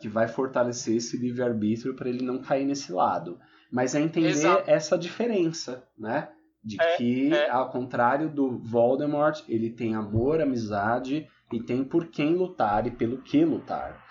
[0.00, 3.38] que vai fortalecer esse livre arbítrio para ele não cair nesse lado
[3.70, 4.70] mas é entender Exato.
[4.70, 6.30] essa diferença né
[6.64, 7.50] de É, que é.
[7.50, 13.22] ao contrário do Voldemort ele tem amor amizade e tem por quem lutar e pelo
[13.22, 14.04] que lutar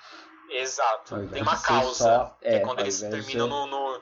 [0.50, 1.28] Exato.
[1.30, 1.94] Tem uma causa.
[2.04, 4.02] só- que é é, quando eles terminam ser- no, no,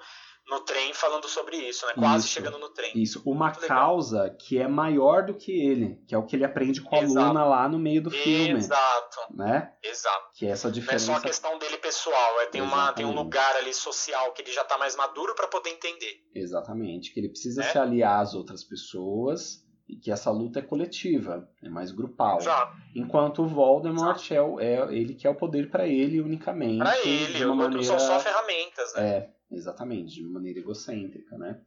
[0.50, 1.94] no trem falando sobre isso, né?
[1.96, 2.34] Quase Isso.
[2.34, 2.92] chegando no trem.
[2.96, 3.78] isso uma Muito legal.
[3.80, 7.00] causa que é maior do que ele que é o que ele aprende com a
[7.02, 7.28] Exato.
[7.28, 10.28] Luna lá no meio do filme Exato, né exato.
[10.36, 13.06] que é essa Não é diferença só a questão dele pessoal, é, tem, uma, tem
[13.06, 16.20] um lugar ali social que ele já tá mais maduro para poder entender.
[16.36, 17.72] Exatamente, que ele precisa É?
[17.72, 22.38] se aliar às outras pessoas e que essa luta é coletiva, é mais grupal.
[22.40, 22.76] Exato.
[22.96, 27.02] Enquanto o Voldemort é, o- é ele que é o poder para ele unicamente.
[27.04, 28.00] De ele, uma os outros maneira...
[28.00, 29.10] são só ferramentas, né?
[29.10, 31.60] É, exatamente, de uma maneira egocêntrica, né?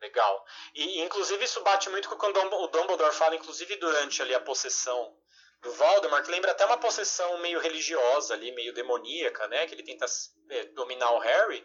[0.00, 0.44] Legal.
[0.74, 4.22] E inclusive isso bate muito com o que o Dumb- o Dumbledore fala, inclusive durante
[4.22, 5.12] ali a possessão
[5.60, 9.66] do Voldemort, que lembra até uma possessão meio religiosa ali, meio demoníaca, né?
[9.66, 10.06] Que ele tenta
[10.50, 11.64] é, dominar o Harry.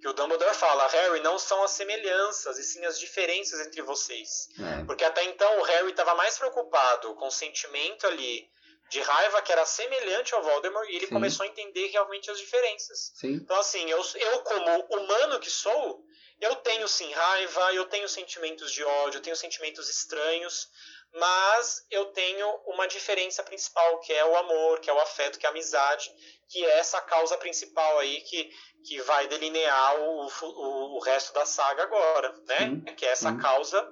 [0.00, 4.48] Que o Dumbledore fala, Harry, não são as semelhanças, e sim as diferenças entre vocês.
[4.58, 8.48] É, Porque até então o Harry estava mais preocupado com o sentimento ali
[8.88, 11.12] de raiva que era semelhante ao Voldemort, e ele Sim.
[11.14, 13.12] começou a entender realmente as diferenças.
[13.14, 16.02] sim, Então, assim, eu, eu como humano que sou,
[16.40, 20.68] eu tenho sim raiva, eu tenho sentimentos de ódio, eu tenho sentimentos estranhos,
[21.12, 25.44] mas eu tenho uma diferença principal, que é o amor, que é o afeto, que
[25.46, 26.10] é a amizade,
[26.48, 28.50] que é essa causa principal aí que,
[28.86, 32.80] que vai delinear o, o, o resto da saga agora, né?
[32.96, 33.86] Que é essa causa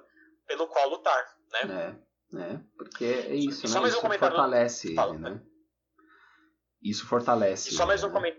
[0.47, 1.99] pelo qual lutar, né?
[2.33, 3.81] é, é, porque é isso, Só né?
[3.81, 5.41] mais um Isso comentário- fortalece Fala, ele, né?
[6.81, 8.13] Isso fortalece E só mais um né?
[8.13, 8.38] comentário.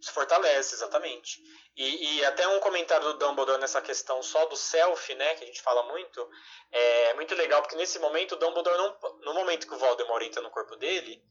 [0.00, 1.42] Se fortalece, exatamente.
[1.76, 5.46] E, e até um comentário do Dumbledore nessa questão só do self, né, que a
[5.46, 6.28] gente fala muito,
[6.72, 8.98] é muito legal, porque nesse momento o Dumbledore não.
[9.20, 11.22] No momento que o Voldemort entra no corpo dele,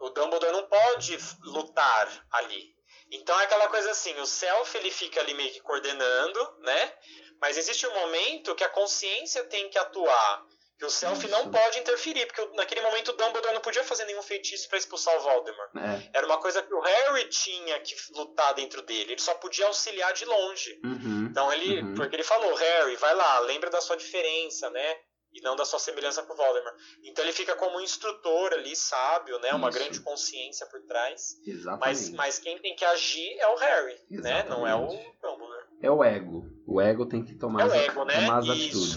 [0.00, 2.74] o Dumbledore não pode lutar ali.
[3.10, 6.94] Então é aquela coisa assim, o self ele fica ali meio que coordenando, né?
[7.40, 10.46] Mas existe um momento que a consciência tem que atuar.
[10.78, 14.20] Que o Self não pode interferir, porque naquele momento o Dumbledore não podia fazer nenhum
[14.20, 15.70] feitiço para expulsar o Voldemort.
[15.74, 16.10] É.
[16.18, 19.12] Era uma coisa que o Harry tinha que lutar dentro dele.
[19.12, 20.78] Ele só podia auxiliar de longe.
[20.84, 21.28] Uhum.
[21.30, 21.94] Então ele, Uhum.
[21.94, 24.96] porque ele falou, Harry, vai lá, lembra da sua diferença, né?
[25.36, 26.74] E não da sua semelhança com o Voldemort.
[27.04, 29.52] Então ele fica como um instrutor ali, sábio, né?
[29.52, 29.78] Uma Isso.
[29.78, 31.38] grande consciência por trás.
[31.46, 31.80] Exatamente.
[31.86, 34.44] Mas, mas quem tem que agir é o Harry, né?
[34.48, 35.16] Não é o Exatamente.
[35.22, 35.66] Dumbledore.
[35.82, 36.46] É o ego.
[36.66, 38.14] O ego tem que tomar, É o as, ego, né?
[38.14, 38.52] tomar as Isso,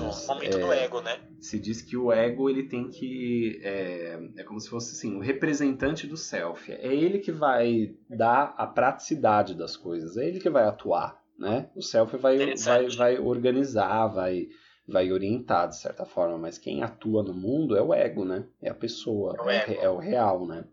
[0.05, 0.23] atitudes.
[0.23, 1.19] o momento É, do ego, né?
[1.41, 5.19] Se diz que o ego ele tem que é, é como se fosse assim o
[5.19, 6.71] representante do self.
[6.71, 10.15] É ele que vai dar a praticidade das coisas.
[10.15, 11.69] É ele que vai atuar, né?
[11.75, 14.47] O self vai vai, vai organizar, vai
[14.89, 16.37] vai orientar de certa forma.
[16.37, 18.47] Mas quem atua no mundo é o ego, né?
[18.61, 19.35] É a pessoa.
[19.37, 19.81] É o ego.
[19.81, 20.65] é o real, né?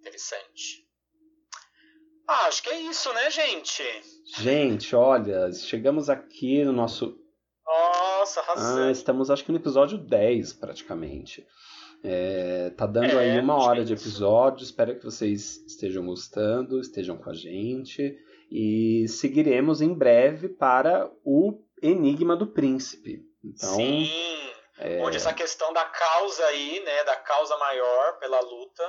[0.00, 0.84] Interessante.
[2.28, 3.82] Ah, acho que é isso, né, gente?
[4.38, 7.18] Gente, olha, chegamos aqui no nosso
[7.66, 8.90] Nossa, Ah, arrasando.
[8.90, 11.46] estamos acho que no episódio 10, praticamente.
[12.02, 14.04] É, tá dando É, aí uma acho hora de é isso.
[14.08, 14.62] episódio.
[14.64, 18.16] Espero que vocês estejam gostando, estejam com a gente.
[18.50, 23.20] E seguiremos em breve para o Enigma do Príncipe.
[23.44, 24.08] Então, Sim.
[24.78, 28.82] é, Onde essa questão da causa aí, né, da causa maior pela luta,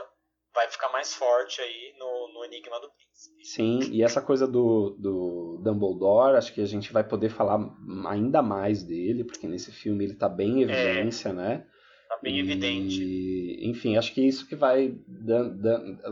[0.53, 3.45] vai ficar mais forte aí no, no Enigma do Príncipe.
[3.45, 7.59] sim, e essa coisa do, do Dumbledore, acho que a gente vai poder falar
[8.07, 11.67] ainda mais dele, porque nesse filme ele tá bem em evidência, né?
[12.07, 13.59] Tá bem E, evidente.
[13.61, 14.95] Enfim, acho que isso que vai,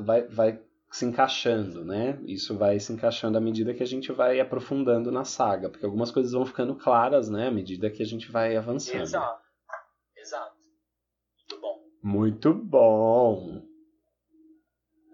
[0.04, 0.60] vai, vai
[0.94, 2.20] se encaixando, né?
[2.28, 6.12] Isso vai se encaixando à medida que a gente vai aprofundando na saga, porque algumas
[6.12, 7.48] coisas vão ficando claras, né?
[7.48, 9.02] À medida que a gente vai avançando.
[9.02, 9.42] Exato.
[10.16, 10.56] Exato.
[11.36, 11.84] Muito bom.
[12.04, 13.62] Muito bom!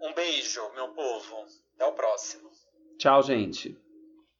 [0.02, 1.46] Um beijo, meu povo.
[1.74, 2.50] Até o próximo.
[2.98, 3.74] Tchau, gente!